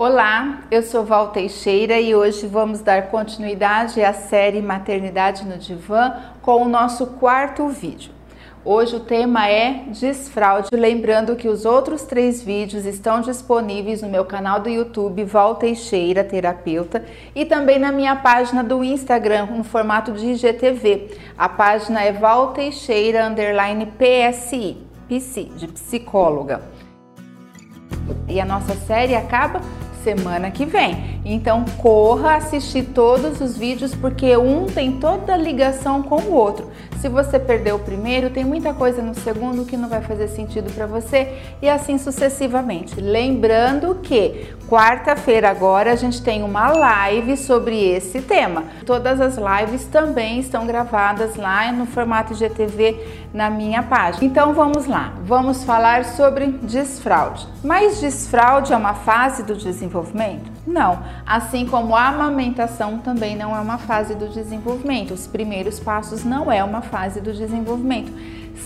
Olá, 0.00 0.60
eu 0.70 0.80
sou 0.80 1.04
Val 1.04 1.30
Teixeira 1.30 1.98
e 1.98 2.14
hoje 2.14 2.46
vamos 2.46 2.80
dar 2.80 3.08
continuidade 3.08 4.00
à 4.00 4.12
série 4.12 4.62
Maternidade 4.62 5.44
no 5.44 5.58
Divã 5.58 6.14
com 6.40 6.62
o 6.62 6.68
nosso 6.68 7.04
quarto 7.18 7.66
vídeo. 7.66 8.12
Hoje 8.64 8.94
o 8.94 9.00
tema 9.00 9.48
é 9.48 9.86
desfraude, 9.88 10.68
lembrando 10.72 11.34
que 11.34 11.48
os 11.48 11.64
outros 11.64 12.02
três 12.02 12.40
vídeos 12.40 12.86
estão 12.86 13.20
disponíveis 13.20 14.00
no 14.00 14.08
meu 14.08 14.24
canal 14.24 14.60
do 14.60 14.68
YouTube 14.68 15.24
Val 15.24 15.56
Teixeira 15.56 16.22
Terapeuta 16.22 17.04
e 17.34 17.44
também 17.44 17.80
na 17.80 17.90
minha 17.90 18.14
página 18.14 18.62
do 18.62 18.84
Instagram 18.84 19.46
no 19.46 19.64
formato 19.64 20.12
de 20.12 20.26
IGTV. 20.26 21.18
A 21.36 21.48
página 21.48 22.04
é 22.04 22.12
Val 22.12 22.52
Teixeira 22.52 23.26
underline 23.26 23.84
PSI, 23.98 24.76
PC, 25.08 25.46
de 25.56 25.66
psicóloga. 25.66 26.62
E 28.28 28.40
a 28.40 28.44
nossa 28.44 28.74
série 28.74 29.16
acaba 29.16 29.60
semana 30.02 30.50
que 30.50 30.64
vem. 30.64 31.20
Então 31.24 31.64
corra 31.76 32.36
assistir 32.36 32.84
todos 32.94 33.40
os 33.40 33.56
vídeos 33.56 33.94
porque 33.94 34.36
um 34.36 34.66
tem 34.66 34.98
toda 34.98 35.34
a 35.34 35.36
ligação 35.36 36.02
com 36.02 36.16
o 36.16 36.32
outro. 36.32 36.70
Se 37.00 37.08
você 37.08 37.38
perdeu 37.38 37.76
o 37.76 37.78
primeiro, 37.78 38.28
tem 38.28 38.44
muita 38.44 38.74
coisa 38.74 39.00
no 39.00 39.14
segundo 39.14 39.64
que 39.64 39.76
não 39.76 39.88
vai 39.88 40.02
fazer 40.02 40.26
sentido 40.26 40.68
para 40.74 40.84
você 40.84 41.32
e 41.62 41.68
assim 41.68 41.96
sucessivamente. 41.96 43.00
Lembrando 43.00 44.00
que 44.02 44.48
quarta-feira 44.68 45.48
agora 45.48 45.92
a 45.92 45.96
gente 45.96 46.20
tem 46.20 46.42
uma 46.42 46.72
live 46.72 47.36
sobre 47.36 47.78
esse 47.88 48.20
tema. 48.20 48.64
Todas 48.84 49.20
as 49.20 49.36
lives 49.36 49.84
também 49.84 50.40
estão 50.40 50.66
gravadas 50.66 51.36
lá 51.36 51.70
no 51.70 51.86
formato 51.86 52.34
GTV 52.34 53.28
na 53.32 53.48
minha 53.48 53.82
página. 53.84 54.24
Então 54.24 54.52
vamos 54.52 54.86
lá, 54.86 55.14
vamos 55.22 55.62
falar 55.62 56.04
sobre 56.04 56.48
desfraude. 56.48 57.46
Mas 57.62 58.00
desfraude 58.00 58.72
é 58.72 58.76
uma 58.76 58.94
fase 58.94 59.44
do 59.44 59.54
desenvolvimento? 59.54 60.57
Não, 60.68 61.02
assim 61.24 61.64
como 61.64 61.96
a 61.96 62.08
amamentação 62.08 62.98
também 62.98 63.34
não 63.34 63.56
é 63.56 63.58
uma 63.58 63.78
fase 63.78 64.14
do 64.14 64.28
desenvolvimento. 64.28 65.14
Os 65.14 65.26
primeiros 65.26 65.80
passos 65.80 66.24
não 66.24 66.52
é 66.52 66.62
uma 66.62 66.82
fase 66.82 67.22
do 67.22 67.32
desenvolvimento. 67.32 68.12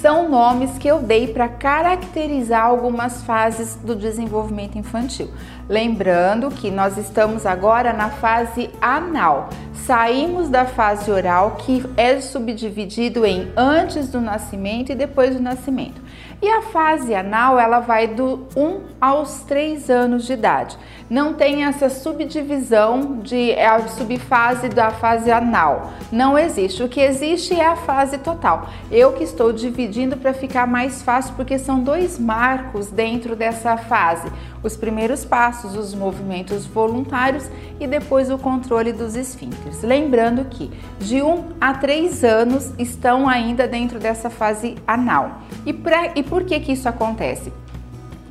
São 0.01 0.29
nomes 0.29 0.77
que 0.79 0.89
eu 0.89 1.01
dei 1.01 1.29
para 1.29 1.49
caracterizar 1.49 2.65
algumas 2.65 3.23
fases 3.23 3.77
do 3.77 3.95
desenvolvimento 3.95 4.77
infantil. 4.77 5.31
Lembrando 5.69 6.51
que 6.51 6.73
nós 6.73 6.99
estamos 6.99 7.47
agora 7.47 7.93
na 7.93 8.11
fase 8.11 8.69
anal. 8.81 9.48
Saímos 9.87 10.48
da 10.48 10.65
fase 10.65 11.09
oral, 11.09 11.53
que 11.53 11.85
é 11.97 12.21
subdividido 12.21 13.25
em 13.25 13.53
antes 13.57 14.09
do 14.09 14.21
nascimento 14.21 14.91
e 14.91 14.97
depois 14.97 15.37
do 15.37 15.43
nascimento. 15.43 16.01
E 16.43 16.48
a 16.48 16.61
fase 16.61 17.15
anal, 17.15 17.57
ela 17.57 17.79
vai 17.79 18.09
do 18.09 18.48
1 18.57 18.81
aos 19.01 19.43
3 19.43 19.89
anos 19.89 20.27
de 20.27 20.33
idade. 20.33 20.77
Não 21.09 21.35
tem 21.35 21.62
essa 21.65 21.89
subdivisão 21.89 23.21
de 23.23 23.53
é 23.53 23.67
a 23.67 23.87
subfase 23.87 24.69
da 24.69 24.91
fase 24.91 25.31
anal. 25.31 25.93
Não 26.11 26.37
existe. 26.37 26.83
O 26.83 26.89
que 26.89 27.01
existe 27.01 27.55
é 27.55 27.67
a 27.67 27.77
fase 27.77 28.19
total. 28.19 28.69
Eu 28.91 29.13
que 29.13 29.23
estou 29.23 29.53
dividindo 29.53 30.17
para 30.17 30.35
ficar 30.35 30.67
mais 30.67 31.01
fácil, 31.01 31.33
porque 31.37 31.61
são 31.61 31.81
dois 31.81 32.19
marcos 32.19 32.89
dentro 32.89 33.37
dessa 33.37 33.77
fase. 33.77 34.29
Os 34.65 34.77
primeiros 34.77 35.25
passos, 35.25 35.77
os 35.77 35.95
movimentos 35.95 36.67
voluntários 36.67 37.48
e 37.79 37.87
depois 37.87 38.31
o 38.31 38.39
controle 38.39 38.93
dos 38.93 39.15
esfíncteres. 39.15 39.83
Lembrando 39.83 40.45
que 40.47 40.70
de 40.98 41.23
1 41.23 41.45
a 41.61 41.75
3 41.75 42.25
anos 42.25 42.73
estão 42.79 43.29
ainda 43.29 43.69
dentro 43.69 43.98
dessa 43.98 44.31
fase 44.31 44.77
anal. 44.87 45.43
E, 45.67 45.75
e 46.15 46.23
por 46.33 46.45
que, 46.45 46.59
que 46.61 46.73
isso 46.73 46.89
acontece? 46.89 47.53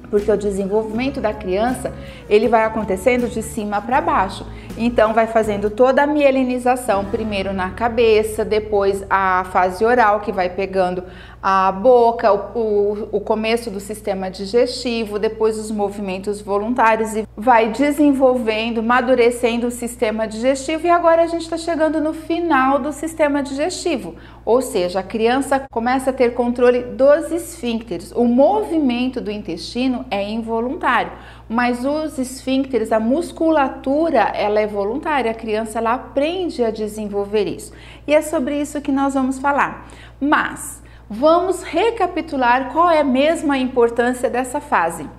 Porque 0.09 0.31
o 0.31 0.35
desenvolvimento 0.35 1.21
da 1.21 1.35
criança 1.35 1.93
ele 2.27 2.47
vai 2.47 2.63
acontecendo 2.63 3.29
de 3.29 3.43
cima 3.43 3.79
para 3.79 4.01
baixo. 4.01 4.43
Então 4.77 5.13
vai 5.13 5.27
fazendo 5.27 5.69
toda 5.69 6.03
a 6.03 6.07
mielinização, 6.07 7.05
primeiro 7.05 7.53
na 7.53 7.71
cabeça, 7.71 8.45
depois 8.45 9.03
a 9.09 9.45
fase 9.51 9.83
oral 9.83 10.19
que 10.21 10.31
vai 10.31 10.49
pegando 10.49 11.03
a 11.41 11.71
boca, 11.71 12.31
o, 12.31 12.59
o, 12.59 13.09
o, 13.13 13.19
começo 13.19 13.71
do 13.71 13.79
sistema 13.79 14.29
digestivo, 14.29 15.17
depois 15.17 15.57
os 15.57 15.71
movimentos 15.71 16.39
voluntários 16.39 17.15
e 17.15 17.27
vai 17.35 17.69
desenvolvendo, 17.71 18.83
madurecendo 18.83 19.65
o 19.67 19.71
sistema 19.71 20.27
digestivo. 20.27 20.85
E 20.85 20.89
agora 20.89 21.23
a 21.23 21.27
gente 21.27 21.41
está 21.41 21.57
chegando 21.57 21.99
no 21.99 22.13
final 22.13 22.77
do 22.77 22.93
sistema 22.93 23.41
digestivo, 23.41 24.15
ou 24.45 24.61
seja, 24.61 24.99
a 24.99 25.03
criança 25.03 25.65
começa 25.71 26.11
a 26.11 26.13
ter 26.13 26.35
controle 26.35 26.83
dos 26.83 27.31
esfíncteres. 27.31 28.11
O 28.11 28.25
movimento 28.25 29.19
do 29.19 29.31
intestino 29.31 30.05
é 30.11 30.23
involuntário, 30.29 31.11
mas 31.51 31.85
os 31.85 32.17
esfíncteres, 32.17 32.91
a 32.91 32.99
musculatura, 32.99 34.31
ela 34.33 34.59
é 34.59 34.65
voluntária. 34.65 35.31
A 35.31 35.35
criança 35.35 35.79
ela 35.79 35.93
aprende 35.93 36.63
a 36.63 36.71
desenvolver 36.71 37.47
isso. 37.47 37.73
E 38.07 38.15
é 38.15 38.21
sobre 38.21 38.59
isso 38.59 38.81
que 38.81 38.91
nós 38.91 39.13
vamos 39.13 39.37
falar. 39.37 39.87
Mas 40.19 40.81
Vamos 41.13 41.61
recapitular 41.61 42.71
qual 42.71 42.89
é 42.89 43.03
mesmo 43.03 43.51
a 43.51 43.57
importância 43.57 44.29
dessa 44.29 44.61
fase. 44.61 45.09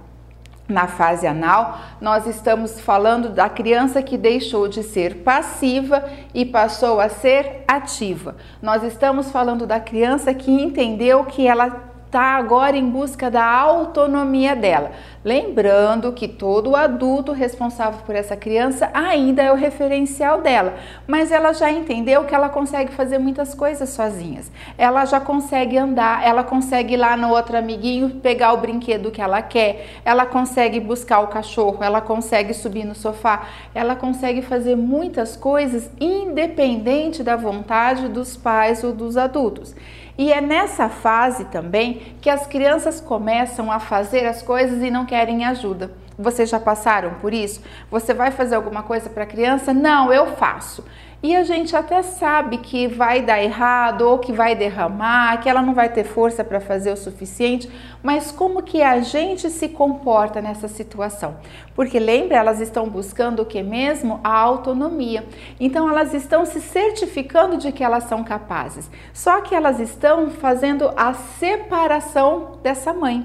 Na 0.67 0.87
fase 0.87 1.27
anal, 1.27 1.81
nós 2.01 2.27
estamos 2.27 2.81
falando 2.81 3.29
da 3.29 3.47
criança 3.51 4.03
que 4.03 4.17
deixou 4.17 4.69
de 4.69 4.83
ser 4.83 5.17
passiva 5.17 6.03
e 6.33 6.47
passou 6.47 6.99
a 6.99 7.11
ser 7.11 7.63
ativa. 7.69 8.37
Nós 8.63 8.83
estamos 8.83 9.31
falando 9.31 9.67
da 9.67 9.79
criança 9.79 10.33
que 10.33 10.51
entendeu 10.51 11.27
que 11.27 11.47
ela 11.47 11.92
está 12.13 12.37
agora 12.37 12.77
em 12.77 12.91
busca 12.91 13.31
da 13.31 13.43
autonomia 13.43 14.55
dela. 14.55 14.93
Lembrando 15.25 16.13
que 16.13 16.29
todo 16.29 16.77
adulto 16.77 17.33
responsável 17.33 18.01
por 18.05 18.15
essa 18.15 18.37
criança 18.37 18.91
ainda 18.93 19.43
é 19.43 19.51
o 19.51 19.55
referencial 19.55 20.43
dela, 20.43 20.75
mas 21.07 21.33
ela 21.33 21.55
já 21.55 21.71
entendeu 21.71 22.25
que 22.25 22.35
ela 22.35 22.51
consegue 22.51 22.93
fazer 22.93 23.17
muitas 23.17 23.55
coisas 23.55 23.89
sozinhas. 23.89 24.53
Ela 24.77 25.07
já 25.07 25.21
consegue 25.21 25.79
andar, 25.79 26.23
ela 26.23 26.45
consegue 26.45 26.95
ir 26.95 26.97
lá 26.99 27.17
no 27.17 27.31
outro 27.31 27.57
amiguinho 27.57 28.11
pegar 28.11 28.53
o 28.53 28.59
brinquedo 28.59 29.11
que 29.11 29.23
ela 29.23 29.41
quer, 29.41 29.87
ela 30.05 30.27
consegue 30.27 30.81
buscar 30.81 31.21
o 31.21 31.29
cachorro, 31.29 31.83
ela 31.83 32.03
consegue 32.03 32.53
subir 32.53 32.85
no 32.85 32.95
sofá, 32.95 33.47
ela 33.75 33.97
consegue 33.97 34.43
fazer 34.43 34.77
muitas 34.77 35.35
coisas 35.35 35.89
independente 35.99 37.23
da 37.23 37.37
vontade 37.37 38.07
dos 38.09 38.37
pais 38.37 38.85
ou 38.85 38.93
dos 38.93 39.17
adultos. 39.17 39.75
E 40.23 40.33
é 40.33 40.41
nessa 40.41 40.89
fase 40.89 41.47
também 41.47 42.15
que 42.21 42.31
as 42.31 42.47
crianças 42.47 43.01
começam 43.01 43.73
a 43.73 43.81
fazer 43.81 44.25
as 44.25 44.41
coisas 44.41 44.81
e 44.81 44.89
não 44.89 45.05
querem 45.05 45.45
ajuda. 45.45 45.91
Vocês 46.17 46.49
já 46.49 46.61
passaram 46.61 47.15
por 47.15 47.35
isso? 47.35 47.61
Você 47.91 48.15
vai 48.15 48.31
fazer 48.31 48.55
alguma 48.55 48.85
coisa 48.85 49.11
para 49.11 49.25
a 49.25 49.27
criança? 49.27 49.75
Não, 49.75 50.13
eu 50.13 50.37
faço 50.37 50.85
e 51.23 51.37
a 51.37 51.45
gente 51.45 51.77
até 51.77 52.03
sabe 52.03 52.59
que 52.59 52.89
vai 52.89 53.23
dar 53.23 53.41
errado 53.41 54.03
ou 54.03 54.19
que 54.19 54.33
vai 54.33 54.57
derramar, 54.57 55.41
que 55.41 55.49
ela 55.49 55.63
não 55.63 55.73
vai 55.73 55.89
ter 55.89 56.03
força 56.03 56.43
para 56.43 56.61
fazer 56.61 56.91
o 56.91 56.97
suficiente, 56.97 57.71
mas 58.03 58.33
como 58.33 58.63
que 58.63 58.83
a 58.83 59.01
gente 59.01 59.49
se 59.49 59.69
comporta 59.69 60.43
nessa 60.43 60.67
situação? 60.67 61.37
Porque 61.77 62.01
lembra, 62.01 62.37
elas 62.37 62.61
estão 62.61 62.89
buscando 62.89 63.43
o 63.43 63.47
que 63.47 63.63
mesmo? 63.63 64.19
A 64.25 64.37
autonomia. 64.37 65.25
Então 65.61 65.89
elas 65.89 66.13
estão 66.13 66.45
se 66.45 66.61
certificando 66.61 67.57
de 67.57 67.71
que 67.71 67.85
elas 67.85 68.05
são 68.05 68.25
capazes. 68.25 68.91
Só 69.13 69.41
que 69.43 69.55
elas 69.55 69.79
estão 69.79 70.29
fazendo 70.29 70.93
a 70.97 71.15
separação 71.15 72.59
dessa 72.65 72.93
mãe. 72.93 73.25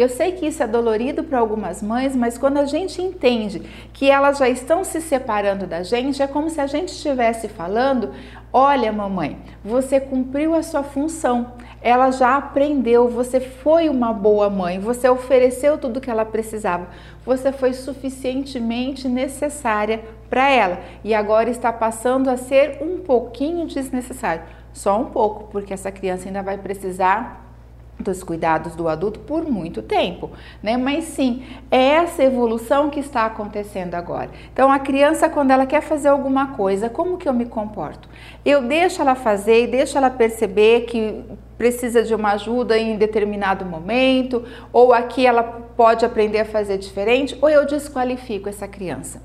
Eu 0.00 0.08
sei 0.08 0.30
que 0.30 0.46
isso 0.46 0.62
é 0.62 0.66
dolorido 0.68 1.24
para 1.24 1.40
algumas 1.40 1.82
mães, 1.82 2.14
mas 2.14 2.38
quando 2.38 2.58
a 2.58 2.64
gente 2.64 3.02
entende 3.02 3.60
que 3.92 4.08
elas 4.08 4.38
já 4.38 4.48
estão 4.48 4.84
se 4.84 5.00
separando 5.00 5.66
da 5.66 5.82
gente, 5.82 6.22
é 6.22 6.26
como 6.28 6.48
se 6.48 6.60
a 6.60 6.68
gente 6.68 6.90
estivesse 6.90 7.48
falando: 7.48 8.12
olha, 8.52 8.92
mamãe, 8.92 9.36
você 9.64 9.98
cumpriu 9.98 10.54
a 10.54 10.62
sua 10.62 10.84
função, 10.84 11.54
ela 11.82 12.12
já 12.12 12.36
aprendeu, 12.36 13.08
você 13.08 13.40
foi 13.40 13.88
uma 13.88 14.12
boa 14.12 14.48
mãe, 14.48 14.78
você 14.78 15.08
ofereceu 15.08 15.76
tudo 15.76 16.00
que 16.00 16.08
ela 16.08 16.24
precisava, 16.24 16.86
você 17.26 17.50
foi 17.50 17.72
suficientemente 17.72 19.08
necessária 19.08 20.04
para 20.30 20.48
ela 20.48 20.78
e 21.02 21.12
agora 21.12 21.50
está 21.50 21.72
passando 21.72 22.30
a 22.30 22.36
ser 22.36 22.78
um 22.80 22.98
pouquinho 22.98 23.66
desnecessário. 23.66 24.44
Só 24.72 25.00
um 25.00 25.06
pouco, 25.06 25.48
porque 25.50 25.74
essa 25.74 25.90
criança 25.90 26.28
ainda 26.28 26.40
vai 26.40 26.56
precisar 26.56 27.47
dos 27.98 28.22
cuidados 28.22 28.74
do 28.76 28.88
adulto 28.88 29.18
por 29.20 29.44
muito 29.44 29.82
tempo, 29.82 30.30
né? 30.62 30.76
Mas 30.76 31.04
sim, 31.04 31.42
é 31.70 31.82
essa 31.94 32.22
evolução 32.22 32.90
que 32.90 33.00
está 33.00 33.26
acontecendo 33.26 33.94
agora. 33.94 34.30
Então, 34.52 34.70
a 34.70 34.78
criança, 34.78 35.28
quando 35.28 35.50
ela 35.50 35.66
quer 35.66 35.80
fazer 35.80 36.08
alguma 36.08 36.48
coisa, 36.48 36.88
como 36.88 37.18
que 37.18 37.28
eu 37.28 37.32
me 37.32 37.46
comporto? 37.46 38.08
Eu 38.44 38.62
deixo 38.62 39.02
ela 39.02 39.14
fazer 39.14 39.64
e 39.64 39.66
deixo 39.66 39.98
ela 39.98 40.10
perceber 40.10 40.82
que 40.82 41.24
precisa 41.56 42.04
de 42.04 42.14
uma 42.14 42.32
ajuda 42.32 42.78
em 42.78 42.96
determinado 42.96 43.64
momento, 43.64 44.44
ou 44.72 44.92
aqui 44.92 45.26
ela 45.26 45.42
pode 45.42 46.04
aprender 46.04 46.40
a 46.40 46.44
fazer 46.44 46.78
diferente, 46.78 47.36
ou 47.42 47.48
eu 47.48 47.66
desqualifico 47.66 48.48
essa 48.48 48.68
criança. 48.68 49.20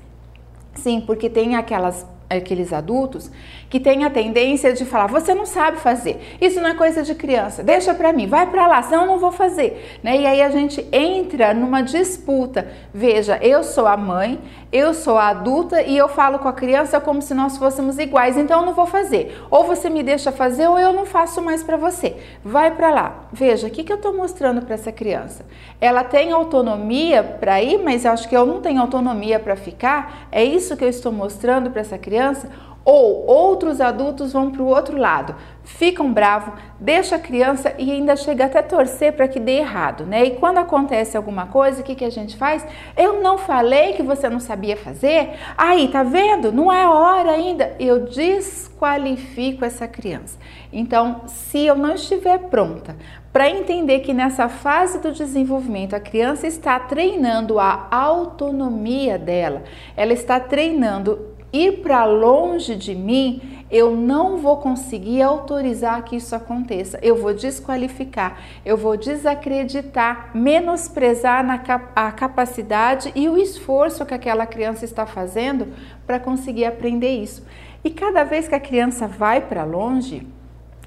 Sim, 0.74 1.00
porque 1.00 1.30
tem 1.30 1.54
aquelas 1.54 2.04
aqueles 2.28 2.72
adultos 2.72 3.30
que 3.68 3.80
têm 3.80 4.04
a 4.04 4.10
tendência 4.10 4.72
de 4.72 4.84
falar: 4.84 5.06
você 5.06 5.34
não 5.34 5.46
sabe 5.46 5.78
fazer, 5.78 6.36
isso 6.40 6.60
não 6.60 6.70
é 6.70 6.74
coisa 6.74 7.02
de 7.02 7.14
criança, 7.14 7.62
deixa 7.62 7.94
para 7.94 8.12
mim, 8.12 8.26
vai 8.26 8.46
para 8.50 8.66
lá, 8.66 8.82
senão 8.82 9.02
eu 9.02 9.06
não 9.06 9.18
vou 9.18 9.32
fazer. 9.32 9.98
Né? 10.02 10.20
E 10.20 10.26
aí 10.26 10.42
a 10.42 10.50
gente 10.50 10.86
entra 10.92 11.52
numa 11.52 11.82
disputa. 11.82 12.68
Veja, 12.92 13.38
eu 13.42 13.62
sou 13.62 13.86
a 13.86 13.96
mãe, 13.96 14.38
eu 14.74 14.92
sou 14.92 15.16
adulta 15.16 15.82
e 15.82 15.96
eu 15.96 16.08
falo 16.08 16.40
com 16.40 16.48
a 16.48 16.52
criança 16.52 17.00
como 17.00 17.22
se 17.22 17.32
nós 17.32 17.56
fôssemos 17.56 17.96
iguais, 17.96 18.36
então 18.36 18.58
eu 18.58 18.66
não 18.66 18.74
vou 18.74 18.86
fazer. 18.86 19.40
Ou 19.48 19.62
você 19.62 19.88
me 19.88 20.02
deixa 20.02 20.32
fazer 20.32 20.66
ou 20.66 20.76
eu 20.76 20.92
não 20.92 21.06
faço 21.06 21.40
mais 21.40 21.62
para 21.62 21.76
você. 21.76 22.16
Vai 22.44 22.72
para 22.72 22.90
lá. 22.90 23.26
Veja, 23.32 23.68
o 23.68 23.70
que, 23.70 23.84
que 23.84 23.92
eu 23.92 23.98
estou 23.98 24.12
mostrando 24.12 24.62
para 24.62 24.74
essa 24.74 24.90
criança? 24.90 25.46
Ela 25.80 26.02
tem 26.02 26.32
autonomia 26.32 27.22
para 27.22 27.62
ir, 27.62 27.78
mas 27.84 28.04
acho 28.04 28.28
que 28.28 28.36
eu 28.36 28.44
não 28.44 28.60
tenho 28.60 28.80
autonomia 28.80 29.38
para 29.38 29.54
ficar. 29.54 30.26
É 30.32 30.42
isso 30.42 30.76
que 30.76 30.82
eu 30.82 30.88
estou 30.88 31.12
mostrando 31.12 31.70
para 31.70 31.80
essa 31.80 31.96
criança? 31.96 32.50
Ou 32.84 33.26
outros 33.26 33.80
adultos 33.80 34.32
vão 34.32 34.50
para 34.50 34.62
o 34.62 34.66
outro 34.66 34.98
lado, 34.98 35.34
ficam 35.62 36.12
bravos, 36.12 36.52
deixa 36.78 37.16
a 37.16 37.18
criança 37.18 37.72
e 37.78 37.90
ainda 37.90 38.14
chega 38.14 38.44
até 38.44 38.60
torcer 38.60 39.14
para 39.14 39.26
que 39.26 39.40
dê 39.40 39.52
errado, 39.52 40.04
né? 40.04 40.24
E 40.24 40.30
quando 40.32 40.58
acontece 40.58 41.16
alguma 41.16 41.46
coisa, 41.46 41.80
o 41.80 41.84
que, 41.84 41.94
que 41.94 42.04
a 42.04 42.10
gente 42.10 42.36
faz? 42.36 42.66
Eu 42.94 43.22
não 43.22 43.38
falei 43.38 43.94
que 43.94 44.02
você 44.02 44.28
não 44.28 44.38
sabia 44.38 44.76
fazer? 44.76 45.30
Aí, 45.56 45.88
tá 45.88 46.02
vendo? 46.02 46.52
Não 46.52 46.70
é 46.70 46.86
hora 46.86 47.30
ainda. 47.30 47.74
Eu 47.80 48.00
desqualifico 48.00 49.64
essa 49.64 49.88
criança. 49.88 50.38
Então, 50.70 51.22
se 51.26 51.64
eu 51.64 51.76
não 51.76 51.94
estiver 51.94 52.38
pronta 52.50 52.96
para 53.32 53.50
entender 53.50 54.00
que 54.00 54.12
nessa 54.12 54.48
fase 54.48 55.00
do 55.00 55.10
desenvolvimento 55.10 55.96
a 55.96 56.00
criança 56.00 56.46
está 56.46 56.78
treinando 56.78 57.58
a 57.58 57.88
autonomia 57.90 59.18
dela, 59.18 59.64
ela 59.96 60.12
está 60.12 60.38
treinando 60.38 61.33
ir 61.54 61.82
para 61.82 62.04
longe 62.04 62.74
de 62.74 62.94
mim, 62.94 63.64
eu 63.70 63.96
não 63.96 64.38
vou 64.38 64.56
conseguir 64.56 65.22
autorizar 65.22 66.02
que 66.02 66.16
isso 66.16 66.34
aconteça. 66.34 66.98
Eu 67.00 67.16
vou 67.16 67.32
desqualificar, 67.32 68.40
eu 68.64 68.76
vou 68.76 68.96
desacreditar, 68.96 70.30
menosprezar 70.34 71.44
na 71.44 71.62
a 71.94 72.12
capacidade 72.12 73.12
e 73.14 73.28
o 73.28 73.38
esforço 73.38 74.04
que 74.04 74.14
aquela 74.14 74.46
criança 74.46 74.84
está 74.84 75.06
fazendo 75.06 75.68
para 76.06 76.18
conseguir 76.18 76.64
aprender 76.64 77.10
isso. 77.22 77.44
E 77.84 77.90
cada 77.90 78.24
vez 78.24 78.48
que 78.48 78.54
a 78.54 78.60
criança 78.60 79.06
vai 79.06 79.40
para 79.40 79.62
longe, 79.62 80.26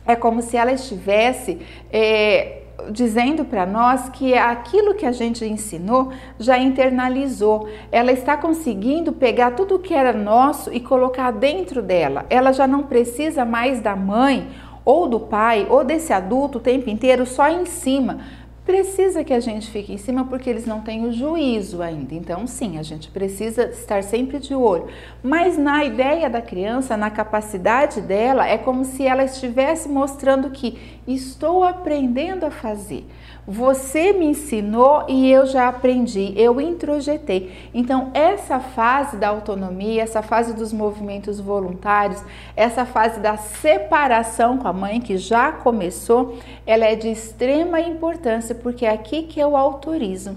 é 0.05 0.15
como 0.15 0.41
se 0.41 0.57
ela 0.57 0.71
estivesse 0.71 1.59
é, 1.91 2.63
dizendo 2.91 3.43
para 3.43 3.65
nós 3.65 4.09
que 4.09 4.33
aquilo 4.35 4.93
que 4.93 5.05
a 5.05 5.11
gente 5.11 5.43
ensinou 5.45 6.11
já 6.39 6.57
internalizou. 6.57 7.67
Ela 7.91 8.11
está 8.11 8.37
conseguindo 8.37 9.11
pegar 9.11 9.51
tudo 9.51 9.75
o 9.75 9.79
que 9.79 9.93
era 9.93 10.13
nosso 10.13 10.73
e 10.73 10.79
colocar 10.79 11.31
dentro 11.31 11.81
dela. 11.81 12.25
Ela 12.29 12.51
já 12.51 12.67
não 12.67 12.83
precisa 12.83 13.43
mais 13.43 13.81
da 13.81 13.95
mãe 13.95 14.49
ou 14.85 15.07
do 15.07 15.19
pai 15.19 15.67
ou 15.69 15.83
desse 15.83 16.13
adulto 16.13 16.59
o 16.59 16.61
tempo 16.61 16.89
inteiro 16.89 17.25
só 17.25 17.49
em 17.49 17.65
cima 17.65 18.19
Precisa 18.67 19.23
que 19.23 19.33
a 19.33 19.39
gente 19.39 19.71
fique 19.71 19.93
em 19.93 19.97
cima 19.97 20.25
porque 20.25 20.49
eles 20.49 20.65
não 20.65 20.81
têm 20.81 21.05
o 21.05 21.13
juízo 21.13 21.81
ainda. 21.81 22.13
Então, 22.13 22.45
sim, 22.45 22.77
a 22.77 22.83
gente 22.83 23.09
precisa 23.09 23.63
estar 23.69 24.03
sempre 24.03 24.39
de 24.39 24.53
olho. 24.53 24.87
Mas 25.23 25.57
na 25.57 25.85
ideia 25.85 26.29
da 26.29 26.41
criança, 26.41 26.97
na 26.97 27.09
capacidade 27.09 28.01
dela, 28.01 28.45
é 28.45 28.57
como 28.57 28.83
se 28.83 29.07
ela 29.07 29.23
estivesse 29.23 29.87
mostrando 29.87 30.51
que 30.51 30.99
estou 31.07 31.63
aprendendo 31.63 32.45
a 32.45 32.51
fazer. 32.51 33.05
Você 33.47 34.11
me 34.11 34.25
ensinou 34.25 35.05
e 35.07 35.31
eu 35.31 35.45
já 35.45 35.69
aprendi, 35.69 36.33
eu 36.35 36.59
introjetei. 36.59 37.69
Então, 37.73 38.11
essa 38.13 38.59
fase 38.59 39.15
da 39.15 39.29
autonomia, 39.29 40.03
essa 40.03 40.21
fase 40.21 40.53
dos 40.53 40.73
movimentos 40.73 41.39
voluntários, 41.39 42.21
essa 42.57 42.85
fase 42.85 43.21
da 43.21 43.37
separação 43.37 44.57
com 44.57 44.67
a 44.67 44.73
mãe 44.73 44.99
que 44.99 45.15
já 45.15 45.53
começou, 45.53 46.37
ela 46.65 46.83
é 46.83 46.95
de 46.95 47.09
extrema 47.09 47.79
importância 47.79 48.53
porque 48.57 48.85
é 48.85 48.91
aqui 48.91 49.23
que 49.23 49.39
eu 49.39 49.55
autorizo. 49.55 50.35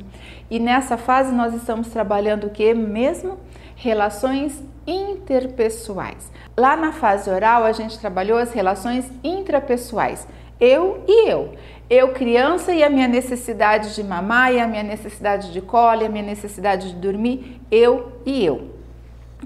E 0.51 0.59
nessa 0.59 0.97
fase 0.97 1.33
nós 1.33 1.55
estamos 1.55 1.89
trabalhando 1.89 2.47
o 2.47 2.51
que 2.51 2.73
mesmo? 2.75 3.39
Relações 3.77 4.63
interpessoais. 4.87 6.31
Lá 6.57 6.77
na 6.77 6.93
fase 6.93 7.31
oral 7.31 7.65
a 7.65 7.73
gente 7.73 7.99
trabalhou 7.99 8.39
as 8.39 8.53
relações 8.53 9.11
intrapessoais. 9.23 10.27
Eu 10.61 11.05
e 11.09 11.29
eu 11.29 11.55
eu 11.91 12.13
criança 12.13 12.73
e 12.73 12.85
a 12.85 12.89
minha 12.89 13.09
necessidade 13.09 13.97
de 13.97 14.05
mamar 14.05 14.55
e 14.55 14.61
a 14.61 14.67
minha 14.69 14.85
necessidade 14.85 15.53
de 15.53 15.61
cola 15.61 16.05
e 16.05 16.07
a 16.07 16.09
minha 16.09 16.23
necessidade 16.23 16.93
de 16.93 16.95
dormir, 16.95 17.61
eu 17.69 18.13
e 18.25 18.47
eu. 18.47 18.77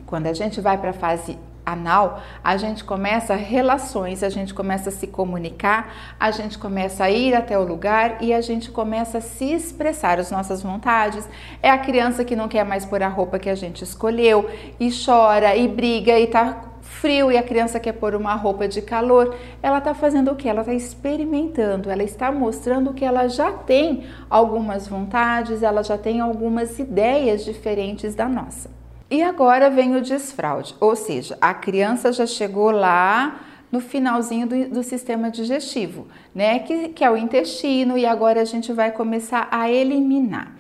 Quando 0.05 0.27
a 0.27 0.35
gente 0.35 0.61
vai 0.61 0.77
para 0.77 0.91
a 0.91 0.93
fase 0.93 1.39
anal, 1.65 2.23
a 2.43 2.57
gente 2.57 2.85
começa 2.85 3.35
relações, 3.35 4.23
a 4.23 4.29
gente 4.29 4.53
começa 4.53 4.91
a 4.91 4.93
se 4.93 5.07
comunicar, 5.07 5.95
a 6.19 6.31
gente 6.31 6.59
começa 6.59 7.05
a 7.05 7.11
ir 7.11 7.35
até 7.35 7.59
o 7.59 7.65
lugar 7.65 8.19
e 8.21 8.33
a 8.33 8.41
gente 8.41 8.71
começa 8.71 9.19
a 9.19 9.21
se 9.21 9.53
expressar 9.53 10.19
as 10.19 10.31
nossas 10.31 10.63
vontades. 10.63 11.29
É 11.63 11.71
a 11.71 11.79
criança 11.79 12.25
que 12.25 12.37
não 12.37 12.49
quer 12.49 12.65
mais 12.65 12.85
pôr 12.85 13.03
a 13.03 13.09
roupa 13.09 13.39
que 13.39 13.49
a 13.49 13.55
gente 13.55 13.83
escolheu 13.83 14.49
e 14.79 14.91
chora 15.05 15.57
e 15.57 15.67
briga 15.69 16.19
e 16.19 16.27
tá 16.27 16.75
frio 16.85 17.33
e 17.33 17.37
a 17.37 17.43
criança 17.43 17.81
quer 17.81 17.93
pôr 17.93 18.15
uma 18.15 18.35
roupa 18.35 18.69
de 18.69 18.83
calor, 18.83 19.35
ela 19.63 19.79
está 19.79 19.95
fazendo 19.95 20.31
o 20.31 20.37
que? 20.37 20.49
Ela 20.49 20.61
está 20.61 20.75
experimentando, 20.75 21.91
ela 21.91 22.03
está 22.03 22.31
mostrando 22.31 22.93
que 22.93 23.05
ela 23.05 23.27
já 23.29 23.53
tem 23.53 24.05
algumas 24.29 24.87
vontades, 24.87 25.63
ela 25.63 25.83
já 25.83 25.99
tem 25.99 26.21
algumas 26.21 26.79
ideias 26.79 27.45
diferentes 27.45 28.15
da 28.15 28.29
nossa. 28.29 28.84
E 29.11 29.23
agora 29.23 29.69
vem 29.69 29.97
o 29.97 30.01
desfraude, 30.01 30.75
ou 30.81 30.97
seja, 30.97 31.37
a 31.41 31.53
criança 31.53 32.13
já 32.13 32.27
chegou 32.27 32.71
lá 32.71 33.41
no 33.71 33.81
finalzinho 33.81 34.47
do, 34.47 34.69
do 34.69 34.83
sistema 34.83 35.31
digestivo, 35.31 36.07
né? 36.35 36.61
Que, 36.61 36.89
que 36.89 37.05
é 37.05 37.11
o 37.11 37.17
intestino, 37.17 37.99
e 37.99 38.07
agora 38.07 38.41
a 38.41 38.45
gente 38.45 38.73
vai 38.73 38.91
começar 38.93 39.49
a 39.51 39.71
eliminar. 39.71 40.53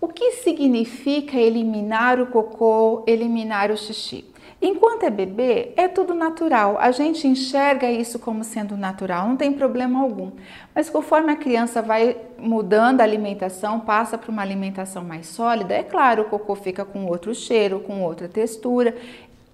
O 0.00 0.08
que 0.08 0.32
significa 0.32 1.36
eliminar 1.36 2.20
o 2.20 2.26
cocô, 2.26 3.04
eliminar 3.06 3.70
o 3.70 3.76
xixi? 3.76 4.24
Enquanto 4.68 5.04
é 5.04 5.10
bebê, 5.10 5.72
é 5.76 5.86
tudo 5.86 6.12
natural. 6.12 6.76
A 6.80 6.90
gente 6.90 7.28
enxerga 7.28 7.88
isso 7.88 8.18
como 8.18 8.42
sendo 8.42 8.76
natural, 8.76 9.28
não 9.28 9.36
tem 9.36 9.52
problema 9.52 10.02
algum. 10.02 10.32
Mas 10.74 10.90
conforme 10.90 11.30
a 11.30 11.36
criança 11.36 11.80
vai 11.80 12.16
mudando 12.36 13.00
a 13.00 13.04
alimentação, 13.04 13.78
passa 13.78 14.18
para 14.18 14.28
uma 14.28 14.42
alimentação 14.42 15.04
mais 15.04 15.28
sólida, 15.28 15.72
é 15.72 15.84
claro, 15.84 16.22
o 16.22 16.24
cocô 16.24 16.56
fica 16.56 16.84
com 16.84 17.06
outro 17.06 17.32
cheiro, 17.32 17.78
com 17.78 18.02
outra 18.02 18.26
textura 18.26 18.96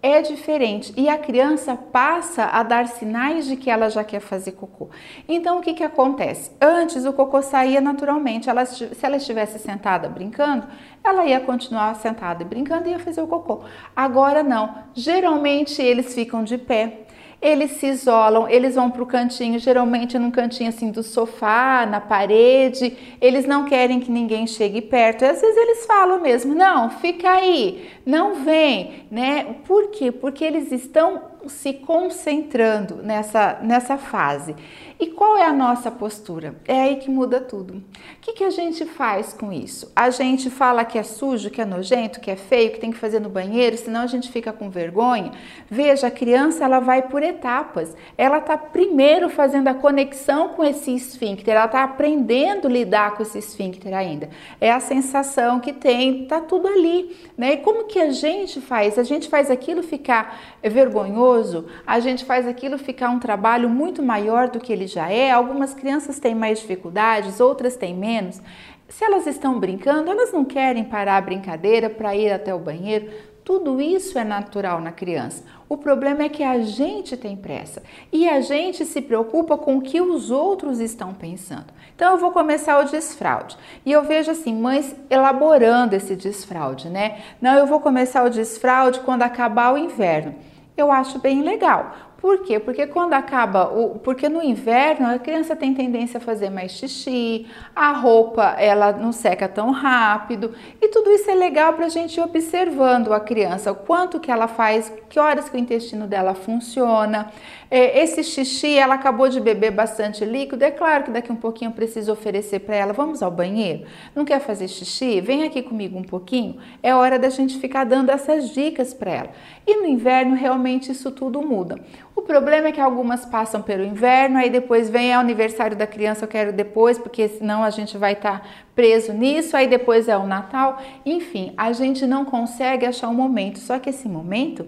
é 0.02 0.20
diferente 0.20 0.92
e 0.96 1.08
a 1.08 1.16
criança 1.16 1.76
passa 1.76 2.44
a 2.44 2.62
dar 2.64 2.88
sinais 2.88 3.46
de 3.46 3.56
que 3.56 3.70
ela 3.70 3.88
já 3.88 4.02
quer 4.02 4.20
fazer 4.20 4.52
cocô. 4.52 4.90
Então 5.28 5.58
o 5.58 5.60
que, 5.62 5.74
que 5.74 5.84
acontece? 5.84 6.50
Antes 6.60 7.04
o 7.04 7.12
cocô 7.12 7.40
saía 7.40 7.80
naturalmente, 7.80 8.50
ela, 8.50 8.66
se 8.66 8.90
ela 9.00 9.16
estivesse 9.16 9.60
sentada 9.60 10.08
brincando, 10.08 10.66
ela 11.04 11.24
ia 11.24 11.40
continuar 11.40 11.94
sentada 11.94 12.42
e 12.42 12.46
brincando 12.46 12.88
e 12.88 12.90
ia 12.90 12.98
fazer 12.98 13.22
o 13.22 13.28
cocô. 13.28 13.60
Agora 13.94 14.42
não, 14.42 14.74
geralmente 14.92 15.80
eles 15.80 16.12
ficam 16.14 16.42
de 16.42 16.58
pé 16.58 17.01
eles 17.42 17.72
se 17.72 17.88
isolam, 17.88 18.48
eles 18.48 18.76
vão 18.76 18.88
para 18.88 19.02
o 19.02 19.06
cantinho, 19.06 19.58
geralmente 19.58 20.16
num 20.16 20.30
cantinho 20.30 20.68
assim 20.68 20.92
do 20.92 21.02
sofá, 21.02 21.84
na 21.84 22.00
parede, 22.00 22.96
eles 23.20 23.44
não 23.44 23.64
querem 23.64 23.98
que 23.98 24.10
ninguém 24.10 24.46
chegue 24.46 24.80
perto. 24.80 25.24
E 25.24 25.28
às 25.28 25.40
vezes 25.40 25.56
eles 25.56 25.84
falam 25.84 26.20
mesmo, 26.20 26.54
não, 26.54 26.88
fica 26.88 27.28
aí, 27.28 27.90
não 28.06 28.36
vem, 28.44 29.06
né? 29.10 29.56
Por 29.66 29.90
quê? 29.90 30.12
Porque 30.12 30.44
eles 30.44 30.70
estão 30.70 31.32
se 31.48 31.72
concentrando 31.72 33.02
nessa, 33.02 33.58
nessa 33.60 33.98
fase. 33.98 34.54
E 35.02 35.08
qual 35.08 35.36
é 35.36 35.44
a 35.44 35.52
nossa 35.52 35.90
postura? 35.90 36.54
É 36.64 36.82
aí 36.82 36.94
que 36.94 37.10
muda 37.10 37.40
tudo. 37.40 37.74
O 37.74 37.82
que, 38.20 38.34
que 38.34 38.44
a 38.44 38.50
gente 38.50 38.84
faz 38.86 39.32
com 39.32 39.52
isso? 39.52 39.90
A 39.96 40.10
gente 40.10 40.48
fala 40.48 40.84
que 40.84 40.96
é 40.96 41.02
sujo, 41.02 41.50
que 41.50 41.60
é 41.60 41.64
nojento, 41.64 42.20
que 42.20 42.30
é 42.30 42.36
feio, 42.36 42.70
que 42.70 42.78
tem 42.78 42.92
que 42.92 42.98
fazer 42.98 43.18
no 43.18 43.28
banheiro, 43.28 43.76
senão 43.76 44.02
a 44.02 44.06
gente 44.06 44.30
fica 44.30 44.52
com 44.52 44.70
vergonha. 44.70 45.32
Veja, 45.68 46.06
a 46.06 46.10
criança 46.10 46.62
ela 46.62 46.78
vai 46.78 47.02
por 47.02 47.20
etapas. 47.20 47.96
Ela 48.16 48.38
está 48.38 48.56
primeiro 48.56 49.28
fazendo 49.28 49.66
a 49.66 49.74
conexão 49.74 50.50
com 50.50 50.62
esse 50.62 50.94
esfíncter, 50.94 51.52
ela 51.52 51.64
está 51.64 51.82
aprendendo 51.82 52.68
a 52.68 52.70
lidar 52.70 53.16
com 53.16 53.24
esse 53.24 53.38
esfíncter 53.38 53.92
ainda. 53.92 54.30
É 54.60 54.70
a 54.70 54.78
sensação 54.78 55.58
que 55.58 55.72
tem, 55.72 56.26
tá 56.26 56.40
tudo 56.40 56.68
ali, 56.68 57.16
né? 57.36 57.54
E 57.54 57.56
como 57.56 57.88
que 57.88 57.98
a 57.98 58.12
gente 58.12 58.60
faz? 58.60 58.96
A 58.96 59.02
gente 59.02 59.28
faz 59.28 59.50
aquilo 59.50 59.82
ficar 59.82 60.40
vergonhoso, 60.62 61.66
a 61.84 61.98
gente 61.98 62.24
faz 62.24 62.46
aquilo 62.46 62.78
ficar 62.78 63.10
um 63.10 63.18
trabalho 63.18 63.68
muito 63.68 64.00
maior 64.00 64.48
do 64.48 64.60
que 64.60 64.72
ele 64.72 64.91
já 64.92 65.10
é. 65.10 65.30
Algumas 65.30 65.74
crianças 65.74 66.18
têm 66.18 66.34
mais 66.34 66.60
dificuldades, 66.60 67.40
outras 67.40 67.76
têm 67.76 67.94
menos. 67.94 68.40
Se 68.88 69.04
elas 69.04 69.26
estão 69.26 69.58
brincando, 69.58 70.10
elas 70.10 70.32
não 70.32 70.44
querem 70.44 70.84
parar 70.84 71.16
a 71.16 71.20
brincadeira 71.22 71.88
para 71.88 72.14
ir 72.14 72.30
até 72.30 72.54
o 72.54 72.58
banheiro. 72.58 73.10
Tudo 73.44 73.80
isso 73.80 74.18
é 74.18 74.22
natural 74.22 74.80
na 74.80 74.92
criança. 74.92 75.42
O 75.68 75.76
problema 75.76 76.22
é 76.22 76.28
que 76.28 76.44
a 76.44 76.60
gente 76.60 77.16
tem 77.16 77.34
pressa 77.34 77.82
e 78.12 78.28
a 78.28 78.40
gente 78.40 78.84
se 78.84 79.00
preocupa 79.00 79.58
com 79.58 79.78
o 79.78 79.82
que 79.82 80.00
os 80.00 80.30
outros 80.30 80.78
estão 80.78 81.12
pensando. 81.12 81.66
Então 81.96 82.12
eu 82.12 82.18
vou 82.18 82.30
começar 82.30 82.78
o 82.78 82.88
desfraude. 82.88 83.56
E 83.84 83.90
eu 83.90 84.04
vejo 84.04 84.30
assim, 84.30 84.54
mães 84.54 84.94
elaborando 85.10 85.96
esse 85.96 86.14
desfraude, 86.14 86.88
né? 86.88 87.20
Não, 87.40 87.54
eu 87.54 87.66
vou 87.66 87.80
começar 87.80 88.24
o 88.24 88.30
desfraude 88.30 89.00
quando 89.00 89.22
acabar 89.22 89.74
o 89.74 89.78
inverno. 89.78 90.34
Eu 90.76 90.92
acho 90.92 91.18
bem 91.18 91.42
legal. 91.42 92.11
Por 92.22 92.44
quê? 92.44 92.60
Porque 92.60 92.86
quando 92.86 93.14
acaba 93.14 93.64
o, 93.64 93.98
porque 93.98 94.28
no 94.28 94.40
inverno 94.40 95.08
a 95.08 95.18
criança 95.18 95.56
tem 95.56 95.74
tendência 95.74 96.18
a 96.18 96.20
fazer 96.20 96.50
mais 96.50 96.70
xixi, 96.70 97.48
a 97.74 97.90
roupa 97.90 98.54
ela 98.60 98.92
não 98.92 99.10
seca 99.10 99.48
tão 99.48 99.72
rápido 99.72 100.54
e 100.80 100.86
tudo 100.86 101.10
isso 101.10 101.28
é 101.28 101.34
legal 101.34 101.72
para 101.72 101.86
a 101.86 101.88
gente 101.88 102.18
ir 102.18 102.20
observando 102.20 103.12
a 103.12 103.18
criança, 103.18 103.72
o 103.72 103.74
quanto 103.74 104.20
que 104.20 104.30
ela 104.30 104.46
faz, 104.46 104.92
que 105.08 105.18
horas 105.18 105.48
que 105.48 105.56
o 105.56 105.58
intestino 105.58 106.06
dela 106.06 106.32
funciona. 106.32 107.28
É, 107.68 108.02
esse 108.02 108.22
xixi, 108.22 108.76
ela 108.76 108.94
acabou 108.94 109.28
de 109.28 109.40
beber 109.40 109.72
bastante 109.72 110.24
líquido, 110.24 110.62
é 110.62 110.70
claro 110.70 111.04
que 111.04 111.10
daqui 111.10 111.32
um 111.32 111.36
pouquinho 111.36 111.70
eu 111.70 111.74
preciso 111.74 112.12
oferecer 112.12 112.60
para 112.60 112.76
ela, 112.76 112.92
vamos 112.92 113.22
ao 113.22 113.30
banheiro? 113.30 113.84
Não 114.14 114.24
quer 114.26 114.40
fazer 114.40 114.68
xixi? 114.68 115.20
Vem 115.22 115.42
aqui 115.42 115.62
comigo 115.62 115.98
um 115.98 116.02
pouquinho. 116.04 116.58
É 116.82 116.94
hora 116.94 117.18
da 117.18 117.30
gente 117.30 117.58
ficar 117.58 117.84
dando 117.84 118.10
essas 118.10 118.50
dicas 118.50 118.92
para 118.92 119.10
ela. 119.10 119.30
E 119.66 119.76
no 119.76 119.86
inverno 119.86 120.34
realmente 120.34 120.90
isso 120.90 121.10
tudo 121.10 121.40
muda. 121.40 121.78
O 122.16 122.22
problema 122.22 122.68
é 122.68 122.72
que 122.72 122.80
algumas 122.80 123.24
passam 123.24 123.62
pelo 123.62 123.84
inverno, 123.84 124.38
aí 124.38 124.50
depois 124.50 124.90
vem 124.90 125.14
o 125.16 125.20
aniversário 125.20 125.76
da 125.76 125.86
criança, 125.86 126.24
eu 126.24 126.28
quero 126.28 126.52
depois, 126.52 126.98
porque 126.98 127.28
senão 127.28 127.62
a 127.62 127.70
gente 127.70 127.96
vai 127.96 128.12
estar 128.12 128.40
tá 128.40 128.46
preso 128.74 129.12
nisso, 129.12 129.56
aí 129.56 129.66
depois 129.66 130.08
é 130.08 130.16
o 130.16 130.26
Natal. 130.26 130.78
Enfim, 131.06 131.52
a 131.56 131.72
gente 131.72 132.06
não 132.06 132.24
consegue 132.24 132.86
achar 132.86 133.08
um 133.08 133.14
momento, 133.14 133.58
só 133.58 133.78
que 133.78 133.90
esse 133.90 134.08
momento 134.08 134.66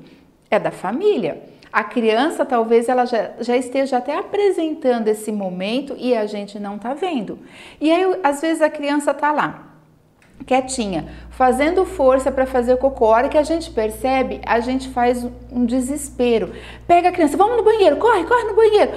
é 0.50 0.58
da 0.58 0.70
família. 0.70 1.42
A 1.72 1.82
criança 1.82 2.44
talvez 2.44 2.88
ela 2.88 3.04
já, 3.04 3.32
já 3.40 3.56
esteja 3.56 3.96
até 3.96 4.16
apresentando 4.16 5.08
esse 5.08 5.32
momento 5.32 5.96
e 5.98 6.16
a 6.16 6.24
gente 6.24 6.56
não 6.60 6.78
tá 6.78 6.94
vendo. 6.94 7.40
E 7.80 7.90
aí, 7.90 8.16
às 8.22 8.40
vezes, 8.40 8.62
a 8.62 8.70
criança 8.70 9.12
tá 9.12 9.32
lá, 9.32 9.73
quietinha, 10.46 11.08
fazendo 11.30 11.84
força 11.84 12.30
para 12.30 12.46
fazer 12.46 12.76
cocô. 12.76 13.06
A 13.06 13.16
hora 13.16 13.28
que 13.28 13.38
a 13.38 13.42
gente 13.42 13.70
percebe, 13.70 14.40
a 14.44 14.60
gente 14.60 14.88
faz 14.90 15.26
um 15.50 15.64
desespero. 15.64 16.52
Pega 16.86 17.08
a 17.08 17.12
criança, 17.12 17.36
vamos 17.36 17.56
no 17.56 17.62
banheiro, 17.62 17.96
corre, 17.96 18.24
corre 18.24 18.44
no 18.44 18.54
banheiro. 18.54 18.92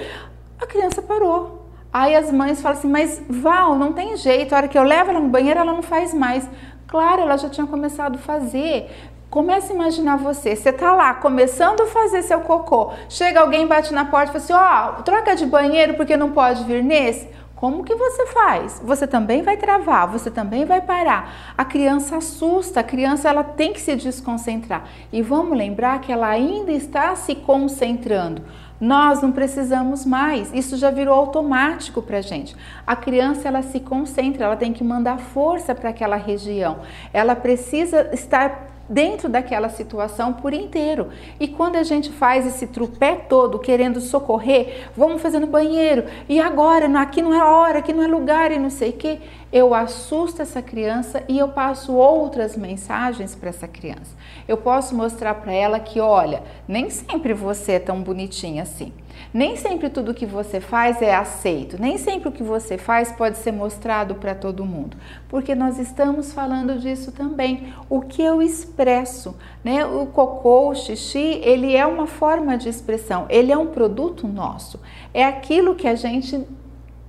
A 0.62 0.66
criança 0.66 1.02
parou. 1.02 1.68
Aí 1.92 2.16
as 2.16 2.32
mães 2.32 2.62
falam 2.62 2.78
assim, 2.78 2.90
mas 2.90 3.22
Val, 3.30 3.76
não 3.76 3.94
tem 3.94 4.16
jeito, 4.18 4.54
a 4.54 4.58
hora 4.58 4.68
que 4.68 4.78
eu 4.78 4.84
levo 4.84 5.10
ela 5.10 5.20
no 5.20 5.30
banheiro, 5.30 5.60
ela 5.60 5.72
não 5.72 5.82
faz 5.82 6.14
mais. 6.14 6.48
Claro, 6.88 7.22
ela 7.22 7.38
já 7.38 7.50
tinha 7.50 7.66
começado 7.66 8.16
a 8.16 8.20
fazer. 8.20 8.90
Comece 9.30 9.72
a 9.74 9.76
imaginar 9.76 10.18
você, 10.18 10.56
você 10.56 10.72
tá 10.72 10.96
lá 10.96 11.14
começando 11.14 11.82
a 11.82 11.88
fazer 11.88 12.22
seu 12.22 12.40
cocô, 12.42 12.94
chega 13.10 13.42
alguém, 13.42 13.68
bate 13.68 13.94
na 13.94 14.06
porta 14.06 14.30
e 14.30 14.40
fala 14.40 14.44
assim, 14.44 14.54
ó, 14.54 15.00
oh, 15.00 15.04
troca 15.04 15.36
de 15.36 15.46
banheiro 15.46 15.96
porque 15.96 16.16
não 16.16 16.32
pode 16.32 16.64
vir 16.64 16.82
nesse. 16.82 17.28
Como 17.58 17.84
que 17.84 17.96
você 17.96 18.28
faz? 18.28 18.80
Você 18.86 19.08
também 19.08 19.42
vai 19.42 19.58
travar, 19.58 20.08
você 20.08 20.30
também 20.30 20.64
vai 20.64 20.80
parar. 20.80 21.54
A 21.58 21.66
criança 21.66 22.18
assusta, 22.18 22.82
a 22.82 22.84
criança 22.84 23.28
ela 23.28 23.44
tem 23.44 23.74
que 23.74 23.82
se 23.82 23.96
desconcentrar. 23.96 24.86
E 25.12 25.24
vamos 25.24 25.58
lembrar 25.58 26.00
que 26.00 26.12
ela 26.12 26.28
ainda 26.28 26.72
está 26.72 27.16
se 27.16 27.34
concentrando. 27.34 28.44
Nós 28.80 29.24
não 29.24 29.32
precisamos 29.32 30.06
mais, 30.06 30.54
isso 30.54 30.78
já 30.78 30.92
virou 30.92 31.16
automático 31.16 32.00
para 32.00 32.22
gente. 32.22 32.56
A 32.86 32.96
criança 32.96 33.48
ela 33.48 33.64
se 33.64 33.80
concentra, 33.80 34.46
ela 34.46 34.56
tem 34.56 34.72
que 34.72 34.84
mandar 34.84 35.18
força 35.18 35.74
para 35.74 35.90
aquela 35.90 36.16
região. 36.16 36.82
Ela 37.12 37.36
precisa 37.36 38.12
estar 38.14 38.68
dentro 38.90 39.30
daquela 39.30 39.70
situação 39.70 40.34
por 40.34 40.54
inteiro. 40.54 41.10
E 41.40 41.48
quando 41.48 41.76
a 41.76 41.84
gente 41.84 42.12
faz 42.12 42.46
esse 42.46 42.68
trupé 42.68 43.16
todo 43.16 43.60
querendo 43.60 44.00
socorrer, 44.00 44.90
vamos 44.96 45.22
fazer 45.22 45.40
no 45.40 45.48
banheiro, 45.48 46.06
e 46.28 46.40
agora, 46.40 46.88
aqui 47.00 47.22
não 47.22 47.34
é 47.34 47.44
hora, 47.44 47.80
aqui 47.80 47.94
não 47.94 48.04
é 48.04 48.08
lugar 48.08 48.52
e 48.52 48.60
não 48.60 48.70
sei 48.70 48.90
o 48.90 48.94
que, 48.94 49.20
eu 49.52 49.74
assusto 49.74 50.42
essa 50.42 50.62
criança 50.62 51.24
e 51.28 51.38
eu 51.38 51.50
passo 51.50 51.94
outras 51.94 52.58
mensagens 52.58 53.34
para 53.36 53.50
essa 53.50 53.68
criança. 53.68 54.16
Eu 54.48 54.58
posso 54.58 54.96
mostrar 54.96 55.36
para 55.36 55.52
ela 55.52 55.80
que, 55.80 56.00
olha, 56.00 56.42
nem 56.68 56.90
sempre 56.90 57.34
você 57.34 57.74
é 57.74 57.80
tão 57.80 58.02
bonitinha 58.02 58.64
assim. 58.64 58.94
Nem 59.34 59.56
sempre 59.56 59.90
tudo 59.90 60.14
que 60.14 60.26
você 60.26 60.60
faz 60.60 61.02
é 61.02 61.14
aceito, 61.14 61.80
nem 61.80 61.98
sempre 61.98 62.30
o 62.30 62.32
que 62.32 62.44
você 62.44 62.78
faz 62.78 63.12
pode 63.12 63.38
ser 63.38 63.52
mostrado 63.52 64.16
para 64.16 64.34
todo 64.34 64.66
mundo, 64.66 64.96
porque 65.28 65.54
nós 65.54 65.80
estamos 65.80 66.32
falando 66.32 66.80
disso 66.80 67.12
também. 67.12 67.74
O 67.90 68.02
que 68.02 68.22
eu 68.22 68.42
expresso, 68.42 69.36
né? 69.64 69.86
O 69.86 70.06
cocô, 70.06 70.70
o 70.70 70.76
xixi, 70.76 71.42
ele 71.44 71.76
é 71.76 71.86
uma 71.86 72.08
forma 72.08 72.58
de 72.58 72.70
expressão, 72.70 73.26
ele 73.30 73.52
é 73.52 73.58
um 73.58 73.68
produto 73.68 74.28
nosso, 74.28 74.80
é 75.14 75.26
aquilo 75.26 75.76
que 75.76 75.88
a 75.88 75.96
gente 75.96 76.46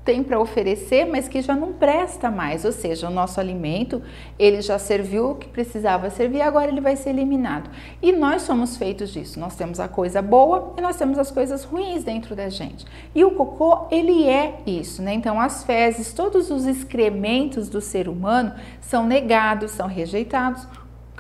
tem 0.09 0.23
para 0.23 0.41
oferecer, 0.41 1.05
mas 1.05 1.29
que 1.29 1.43
já 1.43 1.55
não 1.55 1.71
presta 1.71 2.31
mais, 2.31 2.65
ou 2.65 2.73
seja, 2.73 3.09
o 3.09 3.11
nosso 3.11 3.39
alimento, 3.39 4.01
ele 4.39 4.63
já 4.63 4.79
serviu 4.79 5.33
o 5.33 5.35
que 5.35 5.47
precisava 5.47 6.09
servir, 6.09 6.41
agora 6.41 6.71
ele 6.71 6.81
vai 6.81 6.97
ser 6.97 7.11
eliminado. 7.11 7.69
E 8.01 8.11
nós 8.11 8.41
somos 8.41 8.79
feitos 8.79 9.13
disso. 9.13 9.39
Nós 9.39 9.55
temos 9.55 9.79
a 9.79 9.87
coisa 9.87 10.23
boa 10.23 10.73
e 10.79 10.81
nós 10.81 10.97
temos 10.97 11.19
as 11.19 11.31
coisas 11.31 11.63
ruins 11.63 12.05
dentro 12.05 12.35
da 12.35 12.49
gente. 12.49 12.87
E 13.15 13.23
o 13.23 13.33
cocô, 13.33 13.87
ele 13.91 14.27
é 14.27 14.63
isso, 14.67 15.03
né? 15.03 15.13
Então, 15.13 15.39
as 15.39 15.63
fezes, 15.63 16.15
todos 16.15 16.51
os 16.51 16.65
excrementos 16.65 17.69
do 17.69 17.83
ser 17.83 18.09
humano 18.09 18.55
são 18.81 19.07
negados, 19.07 19.73
são 19.73 19.87
rejeitados 19.87 20.67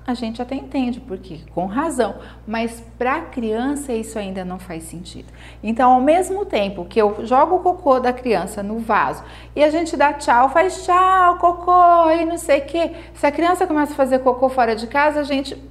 a 0.08 0.14
gente 0.14 0.40
até 0.40 0.54
entende, 0.54 1.00
porque 1.00 1.40
com 1.54 1.66
razão, 1.66 2.14
mas 2.46 2.82
para 2.96 3.16
a 3.16 3.20
criança 3.20 3.92
isso 3.92 4.18
ainda 4.18 4.42
não 4.42 4.58
faz 4.58 4.84
sentido. 4.84 5.30
Então, 5.62 5.92
ao 5.92 6.00
mesmo 6.00 6.46
tempo 6.46 6.86
que 6.86 6.98
eu 6.98 7.26
jogo 7.26 7.56
o 7.56 7.60
cocô 7.60 8.00
da 8.00 8.10
criança 8.10 8.62
no 8.62 8.78
vaso 8.78 9.22
e 9.54 9.62
a 9.62 9.68
gente 9.68 9.98
dá 9.98 10.14
tchau, 10.14 10.48
faz 10.48 10.82
tchau, 10.86 11.36
cocô 11.36 12.10
e 12.10 12.24
não 12.24 12.38
sei 12.38 12.60
o 12.60 12.64
que, 12.64 12.90
se 13.12 13.26
a 13.26 13.30
criança 13.30 13.66
começa 13.66 13.92
a 13.92 13.96
fazer 13.96 14.20
cocô 14.20 14.48
fora 14.48 14.74
de 14.74 14.86
casa, 14.86 15.20
a 15.20 15.24
gente 15.24 15.62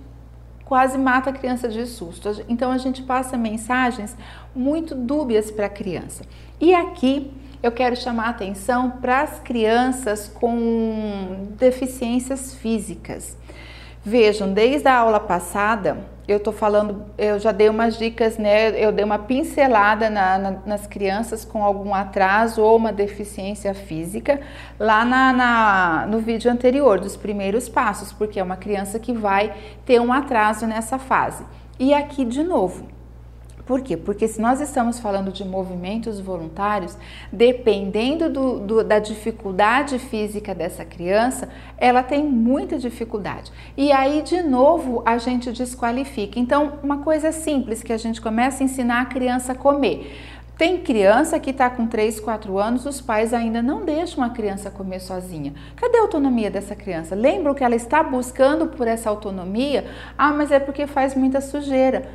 quase 0.63 0.99
mata 0.99 1.31
a 1.31 1.33
criança 1.33 1.67
de 1.67 1.87
susto. 1.87 2.29
Então, 2.47 2.71
a 2.71 2.77
gente 2.77 3.01
passa 3.01 3.35
mensagens 3.37 4.15
muito 4.55 4.93
dúbias 4.93 5.49
para 5.49 5.65
a 5.65 5.69
criança. 5.69 6.23
E 6.61 6.75
aqui 6.75 7.31
eu 7.63 7.71
quero 7.71 7.95
chamar 7.95 8.29
atenção 8.29 8.91
para 8.91 9.21
as 9.21 9.39
crianças 9.39 10.27
com 10.27 11.47
deficiências 11.57 12.53
físicas. 12.53 13.35
Vejam, 14.09 14.53
desde 14.53 14.87
a 14.87 14.99
aula 14.99 15.19
passada, 15.19 15.97
eu 16.29 16.39
tô 16.39 16.53
falando, 16.53 17.07
eu 17.17 17.37
já 17.39 17.51
dei 17.51 17.67
umas 17.67 17.97
dicas, 17.97 18.37
né? 18.37 18.69
Eu 18.81 18.89
dei 18.93 19.03
uma 19.03 19.19
pincelada 19.19 20.09
na, 20.09 20.37
na, 20.37 20.51
nas 20.65 20.87
crianças 20.87 21.43
com 21.43 21.61
algum 21.61 21.93
atraso 21.93 22.61
ou 22.61 22.77
uma 22.77 22.93
deficiência 22.93 23.73
física 23.73 24.39
lá 24.79 25.03
na, 25.03 26.07
no 26.07 26.19
vídeo 26.19 26.49
anterior, 26.49 27.01
dos 27.01 27.17
primeiros 27.17 27.67
passos, 27.67 28.13
porque 28.13 28.39
é 28.39 28.43
uma 28.43 28.55
criança 28.55 28.97
que 28.97 29.11
vai 29.11 29.53
ter 29.85 29.99
um 29.99 30.13
atraso 30.13 30.65
nessa 30.65 30.97
fase. 30.97 31.43
E 31.77 31.93
aqui 31.93 32.23
de 32.23 32.43
novo, 32.43 32.87
por 33.67 33.81
quê? 33.81 33.97
Porque 33.97 34.29
se 34.29 34.39
nós 34.39 34.61
estamos 34.61 34.97
falando 34.97 35.29
de 35.29 35.43
movimentos 35.43 36.21
voluntários, 36.21 36.97
dependendo 37.31 38.29
do, 38.29 38.59
do, 38.61 38.83
da 38.83 38.97
dificuldade 38.97 39.99
física 39.99 40.55
dessa 40.55 40.85
criança, 40.85 41.49
ela 41.77 42.01
tem 42.01 42.23
muita 42.23 42.79
dificuldade. 42.79 43.51
E 43.75 43.91
aí, 43.91 44.21
de 44.21 44.41
novo, 44.41 45.03
a 45.05 45.17
gente 45.17 45.51
desqualifica. 45.51 46.39
Então, 46.39 46.79
uma 46.81 46.99
coisa 46.99 47.33
simples 47.33 47.83
que 47.83 47.91
a 47.91 47.97
gente 47.97 48.21
começa 48.21 48.63
a 48.63 48.65
ensinar 48.65 49.01
a 49.01 49.05
criança 49.05 49.51
a 49.51 49.55
comer. 49.55 50.15
Tem 50.57 50.79
criança 50.79 51.37
que 51.37 51.51
está 51.51 51.69
com 51.69 51.85
3, 51.85 52.21
4 52.21 52.57
anos, 52.57 52.85
os 52.85 53.01
pais 53.01 53.33
ainda 53.33 53.61
não 53.61 53.83
deixam 53.83 54.23
a 54.23 54.29
criança 54.29 54.71
comer 54.71 55.01
sozinha. 55.01 55.53
Cadê 55.75 55.97
a 55.97 56.01
autonomia 56.01 56.49
dessa 56.49 56.73
criança? 56.73 57.13
Lembra 57.13 57.53
que 57.53 57.63
ela 57.63 57.75
está 57.75 58.01
buscando 58.01 58.67
por 58.67 58.87
essa 58.87 59.09
autonomia? 59.09 59.85
Ah, 60.17 60.31
mas 60.31 60.51
é 60.51 60.59
porque 60.59 60.87
faz 60.87 61.13
muita 61.13 61.41
sujeira. 61.41 62.09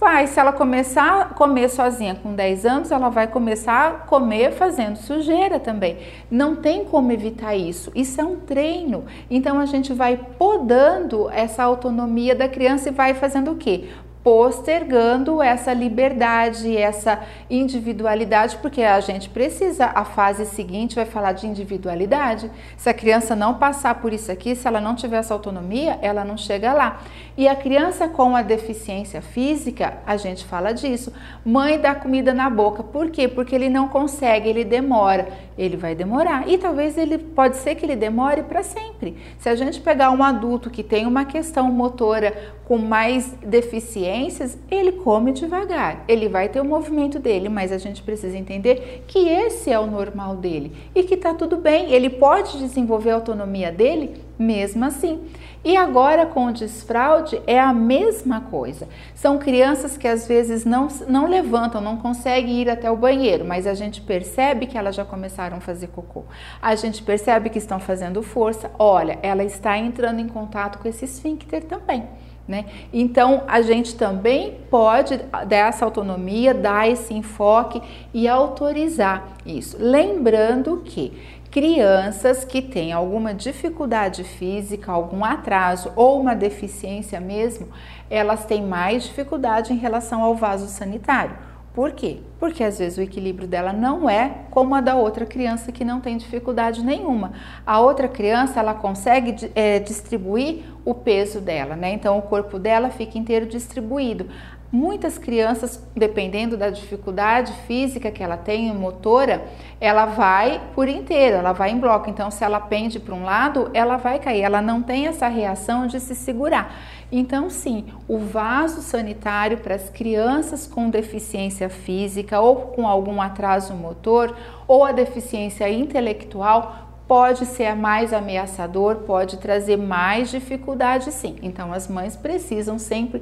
Vai, 0.00 0.26
se 0.26 0.40
ela 0.40 0.50
começar 0.50 1.20
a 1.20 1.24
comer 1.26 1.68
sozinha 1.68 2.14
com 2.14 2.34
10 2.34 2.64
anos, 2.64 2.90
ela 2.90 3.10
vai 3.10 3.26
começar 3.26 3.86
a 3.86 3.90
comer 3.92 4.50
fazendo 4.52 4.96
sujeira 4.96 5.60
também. 5.60 5.98
Não 6.30 6.56
tem 6.56 6.86
como 6.86 7.12
evitar 7.12 7.54
isso. 7.54 7.92
Isso 7.94 8.18
é 8.18 8.24
um 8.24 8.36
treino. 8.36 9.04
Então 9.30 9.60
a 9.60 9.66
gente 9.66 9.92
vai 9.92 10.16
podando 10.16 11.28
essa 11.28 11.62
autonomia 11.62 12.34
da 12.34 12.48
criança 12.48 12.88
e 12.88 12.92
vai 12.92 13.12
fazendo 13.12 13.50
o 13.50 13.56
quê? 13.56 13.90
Postergando 14.22 15.42
essa 15.42 15.72
liberdade, 15.72 16.76
essa 16.76 17.20
individualidade, 17.48 18.58
porque 18.58 18.82
a 18.82 19.00
gente 19.00 19.30
precisa, 19.30 19.86
a 19.94 20.04
fase 20.04 20.44
seguinte 20.44 20.94
vai 20.94 21.06
falar 21.06 21.32
de 21.32 21.46
individualidade. 21.46 22.50
Se 22.76 22.90
a 22.90 22.94
criança 22.94 23.34
não 23.34 23.54
passar 23.54 23.94
por 23.96 24.12
isso 24.12 24.30
aqui, 24.30 24.54
se 24.54 24.68
ela 24.68 24.80
não 24.80 24.94
tiver 24.94 25.16
essa 25.16 25.32
autonomia, 25.32 25.98
ela 26.02 26.22
não 26.22 26.36
chega 26.36 26.72
lá. 26.72 27.00
E 27.36 27.48
a 27.48 27.56
criança 27.56 28.08
com 28.08 28.36
a 28.36 28.42
deficiência 28.42 29.22
física, 29.22 29.98
a 30.06 30.18
gente 30.18 30.44
fala 30.44 30.72
disso. 30.72 31.12
Mãe 31.42 31.80
dá 31.80 31.94
comida 31.94 32.34
na 32.34 32.50
boca, 32.50 32.82
por 32.82 33.10
quê? 33.10 33.26
Porque 33.26 33.54
ele 33.54 33.70
não 33.70 33.88
consegue, 33.88 34.50
ele 34.50 34.64
demora. 34.64 35.28
Ele 35.56 35.76
vai 35.76 35.94
demorar 35.94 36.46
e 36.48 36.58
talvez 36.58 36.96
ele 36.98 37.18
pode 37.18 37.56
ser 37.56 37.74
que 37.74 37.84
ele 37.84 37.96
demore 37.96 38.42
para 38.42 38.62
sempre. 38.62 39.16
Se 39.38 39.48
a 39.48 39.54
gente 39.54 39.80
pegar 39.80 40.10
um 40.10 40.22
adulto 40.22 40.70
que 40.70 40.82
tem 40.82 41.06
uma 41.06 41.24
questão 41.24 41.70
motora 41.70 42.34
com 42.70 42.78
mais 42.78 43.34
deficiências, 43.44 44.56
ele 44.70 44.92
come 44.92 45.32
devagar, 45.32 46.04
ele 46.06 46.28
vai 46.28 46.48
ter 46.48 46.60
o 46.60 46.64
movimento 46.64 47.18
dele, 47.18 47.48
mas 47.48 47.72
a 47.72 47.78
gente 47.78 48.00
precisa 48.00 48.38
entender 48.38 49.02
que 49.08 49.18
esse 49.28 49.72
é 49.72 49.80
o 49.80 49.88
normal 49.88 50.36
dele 50.36 50.70
e 50.94 51.02
que 51.02 51.16
tá 51.16 51.34
tudo 51.34 51.56
bem, 51.56 51.90
ele 51.90 52.08
pode 52.08 52.60
desenvolver 52.60 53.10
a 53.10 53.16
autonomia 53.16 53.72
dele 53.72 54.22
mesmo 54.38 54.84
assim. 54.84 55.18
E 55.64 55.76
agora 55.76 56.24
com 56.26 56.46
o 56.46 56.52
desfraude 56.52 57.42
é 57.44 57.58
a 57.58 57.72
mesma 57.72 58.40
coisa. 58.40 58.86
São 59.16 59.36
crianças 59.36 59.96
que 59.96 60.06
às 60.06 60.28
vezes 60.28 60.64
não, 60.64 60.86
não 61.08 61.26
levantam, 61.26 61.80
não 61.80 61.96
conseguem 61.96 62.62
ir 62.62 62.70
até 62.70 62.88
o 62.88 62.96
banheiro, 62.96 63.44
mas 63.44 63.66
a 63.66 63.74
gente 63.74 64.00
percebe 64.00 64.68
que 64.68 64.78
elas 64.78 64.94
já 64.94 65.04
começaram 65.04 65.56
a 65.56 65.60
fazer 65.60 65.88
cocô. 65.88 66.22
A 66.62 66.76
gente 66.76 67.02
percebe 67.02 67.50
que 67.50 67.58
estão 67.58 67.80
fazendo 67.80 68.22
força. 68.22 68.70
Olha, 68.78 69.18
ela 69.22 69.42
está 69.42 69.76
entrando 69.76 70.20
em 70.20 70.28
contato 70.28 70.78
com 70.78 70.86
esse 70.86 71.04
esfíncter 71.04 71.64
também. 71.64 72.08
Né? 72.50 72.64
Então, 72.92 73.44
a 73.46 73.62
gente 73.62 73.94
também 73.94 74.56
pode 74.68 75.16
dar 75.46 75.68
essa 75.68 75.84
autonomia, 75.84 76.52
dar 76.52 76.90
esse 76.90 77.14
enfoque 77.14 77.80
e 78.12 78.26
autorizar 78.26 79.28
isso. 79.46 79.76
Lembrando 79.78 80.82
que 80.84 81.16
crianças 81.48 82.44
que 82.44 82.60
têm 82.60 82.92
alguma 82.92 83.32
dificuldade 83.32 84.24
física, 84.24 84.90
algum 84.90 85.24
atraso 85.24 85.92
ou 85.94 86.20
uma 86.20 86.34
deficiência 86.34 87.20
mesmo, 87.20 87.68
elas 88.10 88.44
têm 88.44 88.66
mais 88.66 89.04
dificuldade 89.04 89.72
em 89.72 89.76
relação 89.76 90.20
ao 90.20 90.34
vaso 90.34 90.66
sanitário. 90.66 91.49
Por 91.72 91.92
quê? 91.92 92.18
Porque 92.38 92.64
às 92.64 92.80
vezes 92.80 92.98
o 92.98 93.02
equilíbrio 93.02 93.46
dela 93.46 93.72
não 93.72 94.10
é 94.10 94.38
como 94.50 94.74
a 94.74 94.80
da 94.80 94.96
outra 94.96 95.24
criança 95.24 95.70
que 95.70 95.84
não 95.84 96.00
tem 96.00 96.16
dificuldade 96.16 96.84
nenhuma. 96.84 97.32
A 97.64 97.78
outra 97.78 98.08
criança 98.08 98.58
ela 98.58 98.74
consegue 98.74 99.50
é, 99.54 99.78
distribuir 99.78 100.64
o 100.84 100.94
peso 100.94 101.40
dela, 101.40 101.76
né? 101.76 101.92
Então 101.92 102.18
o 102.18 102.22
corpo 102.22 102.58
dela 102.58 102.90
fica 102.90 103.16
inteiro 103.16 103.46
distribuído. 103.46 104.26
Muitas 104.72 105.18
crianças, 105.18 105.84
dependendo 105.96 106.56
da 106.56 106.70
dificuldade 106.70 107.52
física 107.66 108.08
que 108.08 108.22
ela 108.22 108.36
tem, 108.36 108.72
motora, 108.72 109.42
ela 109.80 110.06
vai 110.06 110.62
por 110.76 110.88
inteiro, 110.88 111.38
ela 111.38 111.52
vai 111.52 111.70
em 111.70 111.80
bloco. 111.80 112.08
Então, 112.08 112.30
se 112.30 112.44
ela 112.44 112.60
pende 112.60 113.00
para 113.00 113.12
um 113.12 113.24
lado, 113.24 113.68
ela 113.74 113.96
vai 113.96 114.20
cair. 114.20 114.42
Ela 114.42 114.62
não 114.62 114.80
tem 114.80 115.08
essa 115.08 115.26
reação 115.26 115.88
de 115.88 115.98
se 115.98 116.14
segurar. 116.14 116.72
Então, 117.10 117.50
sim, 117.50 117.86
o 118.06 118.18
vaso 118.18 118.80
sanitário 118.80 119.58
para 119.58 119.74
as 119.74 119.90
crianças 119.90 120.68
com 120.68 120.88
deficiência 120.88 121.68
física 121.68 122.40
ou 122.40 122.56
com 122.56 122.86
algum 122.86 123.20
atraso 123.20 123.74
motor 123.74 124.36
ou 124.68 124.84
a 124.84 124.92
deficiência 124.92 125.68
intelectual 125.68 126.90
pode 127.08 127.44
ser 127.44 127.74
mais 127.74 128.12
ameaçador, 128.12 128.98
pode 128.98 129.38
trazer 129.38 129.76
mais 129.76 130.30
dificuldade, 130.30 131.10
sim. 131.10 131.34
Então, 131.42 131.72
as 131.72 131.88
mães 131.88 132.14
precisam 132.14 132.78
sempre 132.78 133.20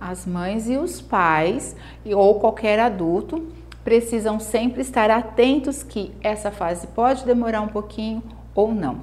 as 0.00 0.26
mães 0.26 0.68
e 0.68 0.76
os 0.76 1.00
pais, 1.00 1.74
ou 2.06 2.38
qualquer 2.38 2.78
adulto, 2.78 3.46
precisam 3.84 4.38
sempre 4.38 4.82
estar 4.82 5.10
atentos 5.10 5.82
que 5.82 6.12
essa 6.22 6.50
fase 6.50 6.86
pode 6.88 7.24
demorar 7.24 7.62
um 7.62 7.68
pouquinho 7.68 8.22
ou 8.54 8.74
não. 8.74 9.00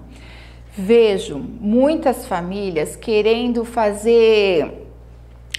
Vejo 0.78 1.40
muitas 1.40 2.28
famílias 2.28 2.96
querendo 2.96 3.66
fazer 3.66 4.86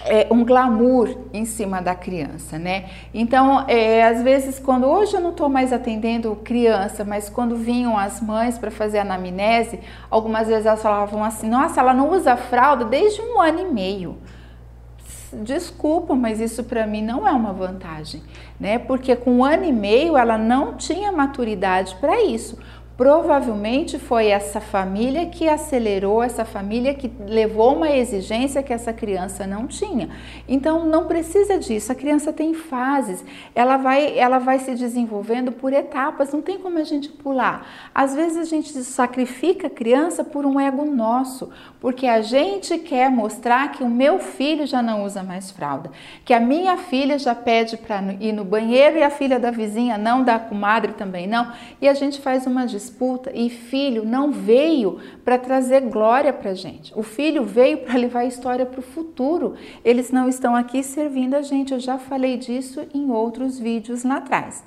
é, 0.05 0.27
um 0.31 0.45
glamour 0.45 1.17
em 1.33 1.43
cima 1.43 1.81
da 1.81 1.95
criança, 1.95 2.57
né? 2.59 2.85
Então, 3.13 3.65
é, 3.67 4.03
às 4.03 4.21
vezes, 4.21 4.59
quando 4.59 4.85
hoje 4.85 5.15
eu 5.15 5.19
não 5.19 5.31
estou 5.31 5.49
mais 5.49 5.73
atendendo 5.73 6.35
criança, 6.43 7.03
mas 7.03 7.29
quando 7.29 7.55
vinham 7.55 7.97
as 7.97 8.21
mães 8.21 8.57
para 8.57 8.69
fazer 8.69 8.99
anamnese, 8.99 9.79
algumas 10.09 10.47
vezes 10.47 10.65
elas 10.65 10.81
falavam 10.81 11.23
assim: 11.23 11.49
nossa, 11.49 11.81
ela 11.81 11.93
não 11.93 12.11
usa 12.11 12.37
fralda 12.37 12.85
desde 12.85 13.21
um 13.21 13.41
ano 13.41 13.59
e 13.59 13.65
meio 13.65 14.17
desculpa, 15.33 16.15
mas 16.15 16.39
isso 16.39 16.63
para 16.63 16.87
mim 16.87 17.01
não 17.01 17.27
é 17.27 17.31
uma 17.31 17.53
vantagem, 17.53 18.21
né? 18.59 18.79
Porque 18.79 19.15
com 19.15 19.37
um 19.37 19.45
ano 19.45 19.65
e 19.65 19.71
meio 19.71 20.17
ela 20.17 20.37
não 20.37 20.75
tinha 20.75 21.11
maturidade 21.11 21.95
para 21.95 22.23
isso. 22.23 22.57
Provavelmente 22.97 23.99
foi 23.99 24.29
essa 24.29 24.59
família 24.59 25.27
que 25.27 25.47
acelerou, 25.47 26.23
essa 26.23 26.43
família 26.43 26.95
que 26.95 27.11
levou 27.27 27.75
uma 27.75 27.91
exigência 27.91 28.63
que 28.63 28.73
essa 28.73 28.91
criança 28.91 29.45
não 29.45 29.67
tinha. 29.67 30.09
Então 30.47 30.83
não 30.83 31.05
precisa 31.05 31.59
disso. 31.59 31.91
A 31.91 31.95
criança 31.95 32.33
tem 32.33 32.55
fases, 32.55 33.23
ela 33.53 33.77
vai, 33.77 34.17
ela 34.17 34.39
vai 34.39 34.57
se 34.57 34.73
desenvolvendo 34.73 35.51
por 35.51 35.73
etapas, 35.73 36.33
não 36.33 36.41
tem 36.41 36.57
como 36.57 36.79
a 36.79 36.83
gente 36.83 37.09
pular. 37.09 37.67
Às 37.93 38.15
vezes 38.15 38.35
a 38.35 38.45
gente 38.45 38.73
sacrifica 38.83 39.67
a 39.67 39.69
criança 39.69 40.23
por 40.23 40.43
um 40.43 40.59
ego 40.59 40.83
nosso, 40.83 41.51
porque 41.79 42.07
a 42.07 42.21
gente 42.21 42.79
quer 42.79 43.11
mostrar 43.11 43.73
que 43.73 43.83
o 43.83 43.89
meu 43.89 44.17
filho 44.17 44.65
já 44.65 44.81
não 44.81 45.05
usa 45.05 45.21
mais 45.21 45.51
fralda, 45.51 45.91
que 46.25 46.33
a 46.33 46.39
minha 46.39 46.75
filha 46.77 47.19
já 47.19 47.35
pede 47.35 47.77
para 47.77 48.01
ir 48.19 48.33
no 48.33 48.43
banheiro 48.43 48.97
e 48.97 49.03
a 49.03 49.11
filha 49.11 49.39
da 49.39 49.51
vizinha 49.51 49.99
não, 49.99 50.23
da 50.23 50.39
comadre 50.39 50.93
também 50.93 51.27
não, 51.27 51.51
e 51.79 51.87
a 51.87 51.93
gente 51.93 52.19
faz 52.19 52.47
uma 52.47 52.65
disputa 52.87 53.31
e 53.33 53.49
filho 53.49 54.05
não 54.05 54.31
veio 54.31 54.99
para 55.23 55.37
trazer 55.37 55.81
glória 55.81 56.31
para 56.31 56.53
gente. 56.53 56.93
O 56.95 57.03
filho 57.03 57.43
veio 57.43 57.79
para 57.79 57.95
levar 57.99 58.21
a 58.21 58.25
história 58.25 58.65
para 58.65 58.79
o 58.79 58.83
futuro. 58.83 59.55
Eles 59.83 60.11
não 60.11 60.29
estão 60.29 60.55
aqui 60.55 60.81
servindo 60.81 61.35
a 61.35 61.41
gente. 61.41 61.73
Eu 61.73 61.79
já 61.79 61.97
falei 61.97 62.37
disso 62.37 62.87
em 62.93 63.11
outros 63.11 63.59
vídeos 63.59 64.03
lá 64.03 64.17
atrás. 64.17 64.63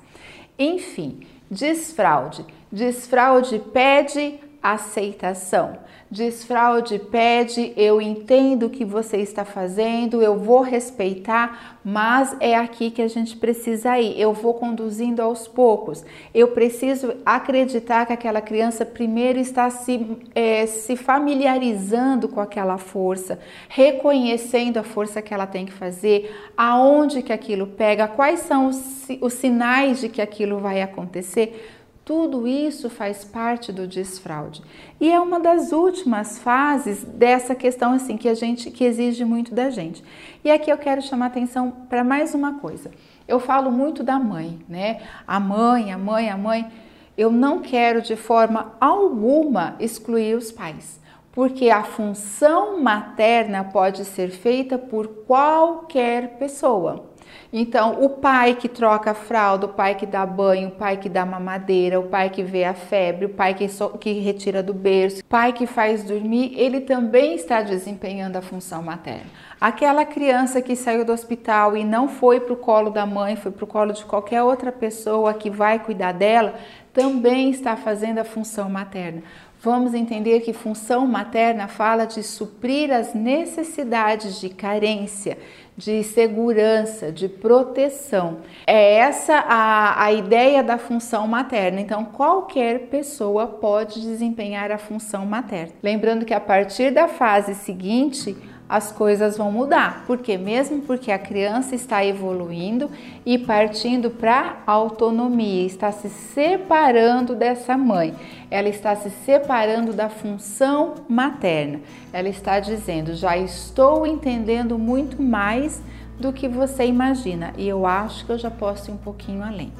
Enfim, 0.57 1.19
desfraude. 1.49 2.45
Desfraude 2.71 3.59
pede 3.73 4.39
aceitação. 4.61 5.77
Desfraude 6.11 6.99
pede, 6.99 7.71
eu 7.77 8.01
entendo 8.01 8.65
o 8.65 8.69
que 8.69 8.83
você 8.83 9.15
está 9.15 9.45
fazendo, 9.45 10.21
eu 10.21 10.37
vou 10.37 10.59
respeitar, 10.59 11.79
mas 11.85 12.35
é 12.41 12.53
aqui 12.53 12.91
que 12.91 13.01
a 13.01 13.07
gente 13.07 13.37
precisa 13.37 13.97
ir. 13.97 14.19
Eu 14.19 14.33
vou 14.33 14.53
conduzindo 14.55 15.21
aos 15.21 15.47
poucos. 15.47 16.03
Eu 16.33 16.49
preciso 16.49 17.13
acreditar 17.25 18.05
que 18.05 18.11
aquela 18.11 18.41
criança 18.41 18.85
primeiro 18.85 19.39
está 19.39 19.69
se, 19.69 20.05
é, 20.35 20.65
se 20.65 20.97
familiarizando 20.97 22.27
com 22.27 22.41
aquela 22.41 22.77
força, 22.77 23.39
reconhecendo 23.69 24.79
a 24.79 24.83
força 24.83 25.21
que 25.21 25.33
ela 25.33 25.47
tem 25.47 25.65
que 25.65 25.71
fazer, 25.71 26.29
aonde 26.57 27.21
que 27.21 27.31
aquilo 27.31 27.67
pega, 27.67 28.05
quais 28.05 28.41
são 28.41 28.67
os, 28.67 29.07
os 29.21 29.31
sinais 29.31 30.01
de 30.01 30.09
que 30.09 30.21
aquilo 30.21 30.59
vai 30.59 30.81
acontecer 30.81 31.79
tudo 32.11 32.45
isso 32.45 32.89
faz 32.89 33.23
parte 33.23 33.71
do 33.71 33.87
desfraude. 33.87 34.61
E 34.99 35.09
é 35.09 35.17
uma 35.17 35.39
das 35.39 35.71
últimas 35.71 36.37
fases 36.37 37.05
dessa 37.05 37.55
questão 37.55 37.93
assim 37.93 38.17
que 38.17 38.27
a 38.27 38.33
gente 38.33 38.69
que 38.69 38.83
exige 38.83 39.23
muito 39.23 39.55
da 39.55 39.69
gente. 39.69 40.03
E 40.43 40.51
aqui 40.51 40.69
eu 40.69 40.77
quero 40.77 41.01
chamar 41.01 41.27
atenção 41.27 41.71
para 41.89 42.03
mais 42.03 42.35
uma 42.35 42.55
coisa. 42.55 42.91
Eu 43.25 43.39
falo 43.39 43.71
muito 43.71 44.03
da 44.03 44.19
mãe, 44.19 44.59
né? 44.67 44.99
A 45.25 45.39
mãe, 45.39 45.93
a 45.93 45.97
mãe, 45.97 46.29
a 46.29 46.37
mãe. 46.37 46.69
Eu 47.17 47.31
não 47.31 47.61
quero 47.61 48.01
de 48.01 48.17
forma 48.17 48.73
alguma 48.81 49.77
excluir 49.79 50.35
os 50.35 50.51
pais, 50.51 50.99
porque 51.31 51.69
a 51.69 51.81
função 51.81 52.81
materna 52.81 53.63
pode 53.63 54.03
ser 54.03 54.31
feita 54.31 54.77
por 54.77 55.07
qualquer 55.07 56.37
pessoa. 56.37 57.10
Então, 57.53 58.03
o 58.03 58.09
pai 58.09 58.55
que 58.55 58.69
troca 58.69 59.11
a 59.11 59.13
fralda, 59.13 59.65
o 59.65 59.69
pai 59.69 59.95
que 59.95 60.05
dá 60.05 60.25
banho, 60.25 60.69
o 60.69 60.71
pai 60.71 60.97
que 60.97 61.09
dá 61.09 61.25
mamadeira, 61.25 61.99
o 61.99 62.03
pai 62.03 62.29
que 62.29 62.43
vê 62.43 62.63
a 62.63 62.73
febre, 62.73 63.25
o 63.25 63.29
pai 63.29 63.53
que, 63.53 63.67
so, 63.67 63.89
que 63.97 64.13
retira 64.19 64.63
do 64.63 64.73
berço, 64.73 65.21
o 65.21 65.25
pai 65.25 65.51
que 65.51 65.65
faz 65.65 66.03
dormir, 66.03 66.53
ele 66.55 66.81
também 66.81 67.35
está 67.35 67.61
desempenhando 67.61 68.37
a 68.37 68.41
função 68.41 68.81
materna. 68.81 69.25
Aquela 69.59 70.05
criança 70.05 70.61
que 70.61 70.75
saiu 70.75 71.03
do 71.03 71.11
hospital 71.11 71.75
e 71.75 71.83
não 71.83 72.07
foi 72.07 72.39
para 72.39 72.53
o 72.53 72.57
colo 72.57 72.89
da 72.89 73.05
mãe, 73.05 73.35
foi 73.35 73.51
para 73.51 73.63
o 73.65 73.67
colo 73.67 73.91
de 73.91 74.05
qualquer 74.05 74.41
outra 74.41 74.71
pessoa 74.71 75.33
que 75.33 75.49
vai 75.49 75.77
cuidar 75.77 76.13
dela, 76.13 76.55
também 76.93 77.49
está 77.49 77.75
fazendo 77.75 78.19
a 78.19 78.23
função 78.23 78.69
materna. 78.69 79.23
Vamos 79.63 79.93
entender 79.93 80.39
que 80.39 80.53
função 80.53 81.05
materna 81.05 81.67
fala 81.67 82.05
de 82.05 82.23
suprir 82.23 82.91
as 82.91 83.13
necessidades 83.13 84.41
de 84.41 84.49
carência, 84.49 85.37
de 85.77 86.03
segurança, 86.03 87.11
de 87.11 87.27
proteção. 87.27 88.39
É 88.67 88.95
essa 88.95 89.35
a, 89.35 90.03
a 90.03 90.11
ideia 90.11 90.63
da 90.63 90.77
função 90.77 91.27
materna. 91.27 91.81
Então, 91.81 92.05
qualquer 92.05 92.87
pessoa 92.87 93.47
pode 93.47 94.01
desempenhar 94.01 94.71
a 94.71 94.77
função 94.77 95.25
materna. 95.25 95.73
Lembrando 95.81 96.25
que 96.25 96.33
a 96.33 96.39
partir 96.39 96.91
da 96.91 97.07
fase 97.07 97.55
seguinte, 97.55 98.35
as 98.71 98.89
coisas 98.89 99.37
vão 99.37 99.51
mudar. 99.51 100.05
Porque 100.07 100.37
mesmo 100.37 100.81
porque 100.83 101.11
a 101.11 101.19
criança 101.19 101.75
está 101.75 102.05
evoluindo 102.05 102.89
e 103.25 103.37
partindo 103.37 104.09
para 104.09 104.63
autonomia, 104.65 105.65
está 105.65 105.91
se 105.91 106.09
separando 106.09 107.35
dessa 107.35 107.75
mãe. 107.77 108.15
Ela 108.49 108.69
está 108.69 108.95
se 108.95 109.09
separando 109.09 109.91
da 109.91 110.07
função 110.07 110.95
materna. 111.09 111.81
Ela 112.13 112.29
está 112.29 112.61
dizendo: 112.61 113.13
"Já 113.13 113.35
estou 113.37 114.07
entendendo 114.07 114.79
muito 114.79 115.21
mais 115.21 115.81
do 116.17 116.31
que 116.31 116.47
você 116.47 116.85
imagina 116.85 117.51
e 117.57 117.67
eu 117.67 117.85
acho 117.85 118.25
que 118.25 118.31
eu 118.31 118.37
já 118.37 118.49
posso 118.49 118.89
ir 118.89 118.93
um 118.93 118.97
pouquinho 118.97 119.43
além". 119.43 119.73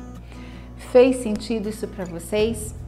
Fez 0.91 1.17
sentido 1.17 1.69
isso 1.69 1.88
para 1.88 2.04
vocês? 2.04 2.81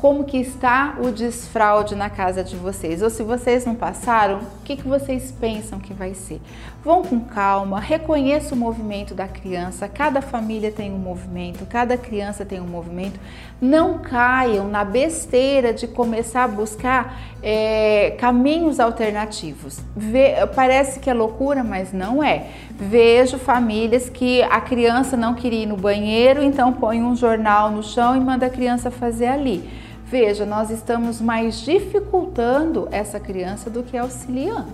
Como 0.00 0.24
que 0.24 0.38
está 0.38 0.96
o 0.98 1.10
desfraude 1.10 1.94
na 1.94 2.08
casa 2.08 2.42
de 2.42 2.56
vocês. 2.56 3.02
Ou 3.02 3.10
se 3.10 3.22
vocês 3.22 3.66
não 3.66 3.74
passaram, 3.74 4.38
o 4.38 4.62
que, 4.64 4.76
que 4.76 4.88
vocês 4.88 5.30
pensam 5.30 5.78
que 5.78 5.92
vai 5.92 6.14
ser? 6.14 6.40
Vão 6.82 7.02
com 7.02 7.20
calma, 7.20 7.78
reconheça 7.78 8.54
o 8.54 8.58
movimento 8.58 9.14
da 9.14 9.28
criança. 9.28 9.86
Cada 9.86 10.22
família 10.22 10.72
tem 10.72 10.90
um 10.90 10.98
movimento, 10.98 11.66
cada 11.66 11.98
criança 11.98 12.46
tem 12.46 12.58
um 12.58 12.66
movimento. 12.66 13.20
Não 13.60 13.98
caiam 13.98 14.66
na 14.68 14.82
besteira 14.82 15.74
de 15.74 15.86
começar 15.86 16.44
a 16.44 16.48
buscar 16.48 17.20
é, 17.42 18.16
caminhos 18.18 18.80
alternativos. 18.80 19.80
Vê, 19.94 20.46
parece 20.54 20.98
que 20.98 21.10
é 21.10 21.14
loucura, 21.14 21.62
mas 21.62 21.92
não 21.92 22.24
é. 22.24 22.46
Vejo 22.70 23.36
famílias 23.36 24.08
que 24.08 24.42
a 24.44 24.62
criança 24.62 25.14
não 25.14 25.34
queria 25.34 25.64
ir 25.64 25.66
no 25.66 25.76
banheiro, 25.76 26.42
então 26.42 26.72
põe 26.72 27.02
um 27.02 27.14
jornal 27.14 27.70
no 27.70 27.82
chão 27.82 28.16
e 28.16 28.20
manda 28.20 28.46
a 28.46 28.50
criança 28.50 28.90
fazer 28.90 29.26
ali. 29.26 29.68
Veja, 30.10 30.44
nós 30.44 30.70
estamos 30.70 31.20
mais 31.20 31.60
dificultando 31.60 32.88
essa 32.90 33.20
criança 33.20 33.70
do 33.70 33.84
que 33.84 33.96
auxiliando. 33.96 34.72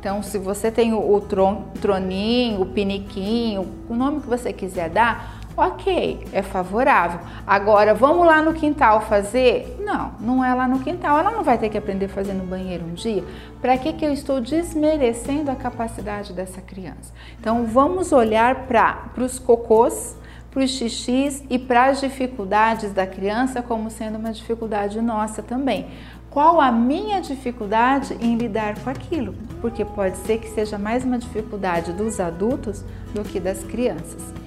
Então, 0.00 0.24
se 0.24 0.38
você 0.38 0.72
tem 0.72 0.92
o, 0.92 1.20
tron, 1.20 1.66
troninho, 1.80 2.62
o 2.62 2.66
piniquinho, 2.66 3.64
o 3.88 3.94
nome 3.94 4.20
que 4.20 4.26
você 4.26 4.52
quiser 4.52 4.90
dar, 4.90 5.38
ok, 5.56 6.26
é 6.32 6.42
favorável. 6.42 7.20
Agora, 7.46 7.94
vamos 7.94 8.26
lá 8.26 8.42
no 8.42 8.54
quintal 8.54 9.02
fazer? 9.02 9.76
Não, 9.78 10.14
não 10.18 10.44
é 10.44 10.52
lá 10.52 10.66
no 10.66 10.80
quintal. 10.80 11.16
Ela 11.16 11.30
não 11.30 11.44
vai 11.44 11.58
ter 11.58 11.68
que 11.68 11.78
aprender 11.78 12.06
a 12.06 12.08
fazer 12.08 12.32
no 12.32 12.42
banheiro 12.42 12.84
um 12.84 12.94
dia. 12.94 13.22
Para 13.60 13.78
que, 13.78 13.92
que 13.92 14.04
eu 14.04 14.12
estou 14.12 14.40
desmerecendo 14.40 15.48
a 15.48 15.54
capacidade 15.54 16.32
dessa 16.32 16.60
criança? 16.60 17.14
Então, 17.38 17.66
vamos 17.66 18.10
olhar 18.10 18.66
para 18.66 19.12
os 19.16 19.38
cocôs 19.38 20.16
para 20.52 20.64
os 20.64 20.70
xixis 20.70 21.42
e 21.48 21.58
para 21.58 21.86
as 21.86 22.00
dificuldades 22.00 22.92
da 22.92 23.06
criança 23.06 23.62
como 23.62 23.90
sendo 23.90 24.18
uma 24.18 24.32
dificuldade 24.32 25.00
nossa 25.00 25.42
também. 25.42 25.86
Qual 26.30 26.60
a 26.60 26.70
minha 26.70 27.20
dificuldade 27.20 28.16
em 28.20 28.36
lidar 28.36 28.78
com 28.78 28.90
aquilo? 28.90 29.34
Porque 29.60 29.84
pode 29.84 30.16
ser 30.18 30.38
que 30.38 30.48
seja 30.48 30.78
mais 30.78 31.04
uma 31.04 31.18
dificuldade 31.18 31.92
dos 31.92 32.20
adultos 32.20 32.84
do 33.14 33.22
que 33.22 33.40
das 33.40 33.64
crianças 33.64 34.41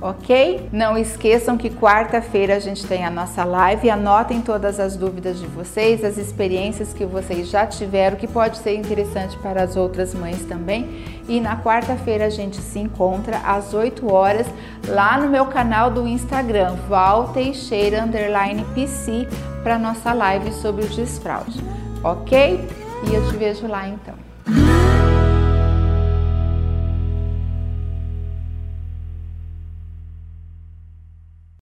ok? 0.00 0.68
Não 0.72 0.96
esqueçam 0.96 1.56
que 1.56 1.70
quarta-feira 1.70 2.56
a 2.56 2.58
gente 2.58 2.86
tem 2.86 3.04
a 3.04 3.10
nossa 3.10 3.44
live. 3.44 3.90
Anotem 3.90 4.40
todas 4.40 4.80
as 4.80 4.96
dúvidas 4.96 5.38
de 5.38 5.46
vocês, 5.46 6.04
as 6.04 6.16
experiências 6.16 6.94
que 6.94 7.04
vocês 7.04 7.48
já 7.48 7.66
tiveram, 7.66 8.16
que 8.16 8.26
pode 8.26 8.58
ser 8.58 8.74
interessante 8.74 9.36
para 9.38 9.62
as 9.62 9.76
outras 9.76 10.14
mães 10.14 10.44
também. 10.44 11.04
E 11.28 11.40
na 11.40 11.60
quarta-feira 11.62 12.26
a 12.26 12.30
gente 12.30 12.56
se 12.56 12.78
encontra 12.78 13.38
às 13.38 13.74
8 13.74 14.12
horas 14.12 14.46
lá 14.88 15.18
no 15.18 15.28
meu 15.28 15.46
canal 15.46 15.90
do 15.90 16.06
Instagram, 16.06 16.76
Val 16.88 17.28
Teixeira 17.28 18.08
PC, 18.74 19.28
para 19.62 19.78
nossa 19.78 20.12
live 20.12 20.52
sobre 20.52 20.84
o 20.84 20.88
desfraude, 20.88 21.62
ok? 22.02 22.60
E 23.08 23.14
eu 23.14 23.28
te 23.28 23.36
vejo 23.36 23.66
lá 23.66 23.86
então. 23.88 24.29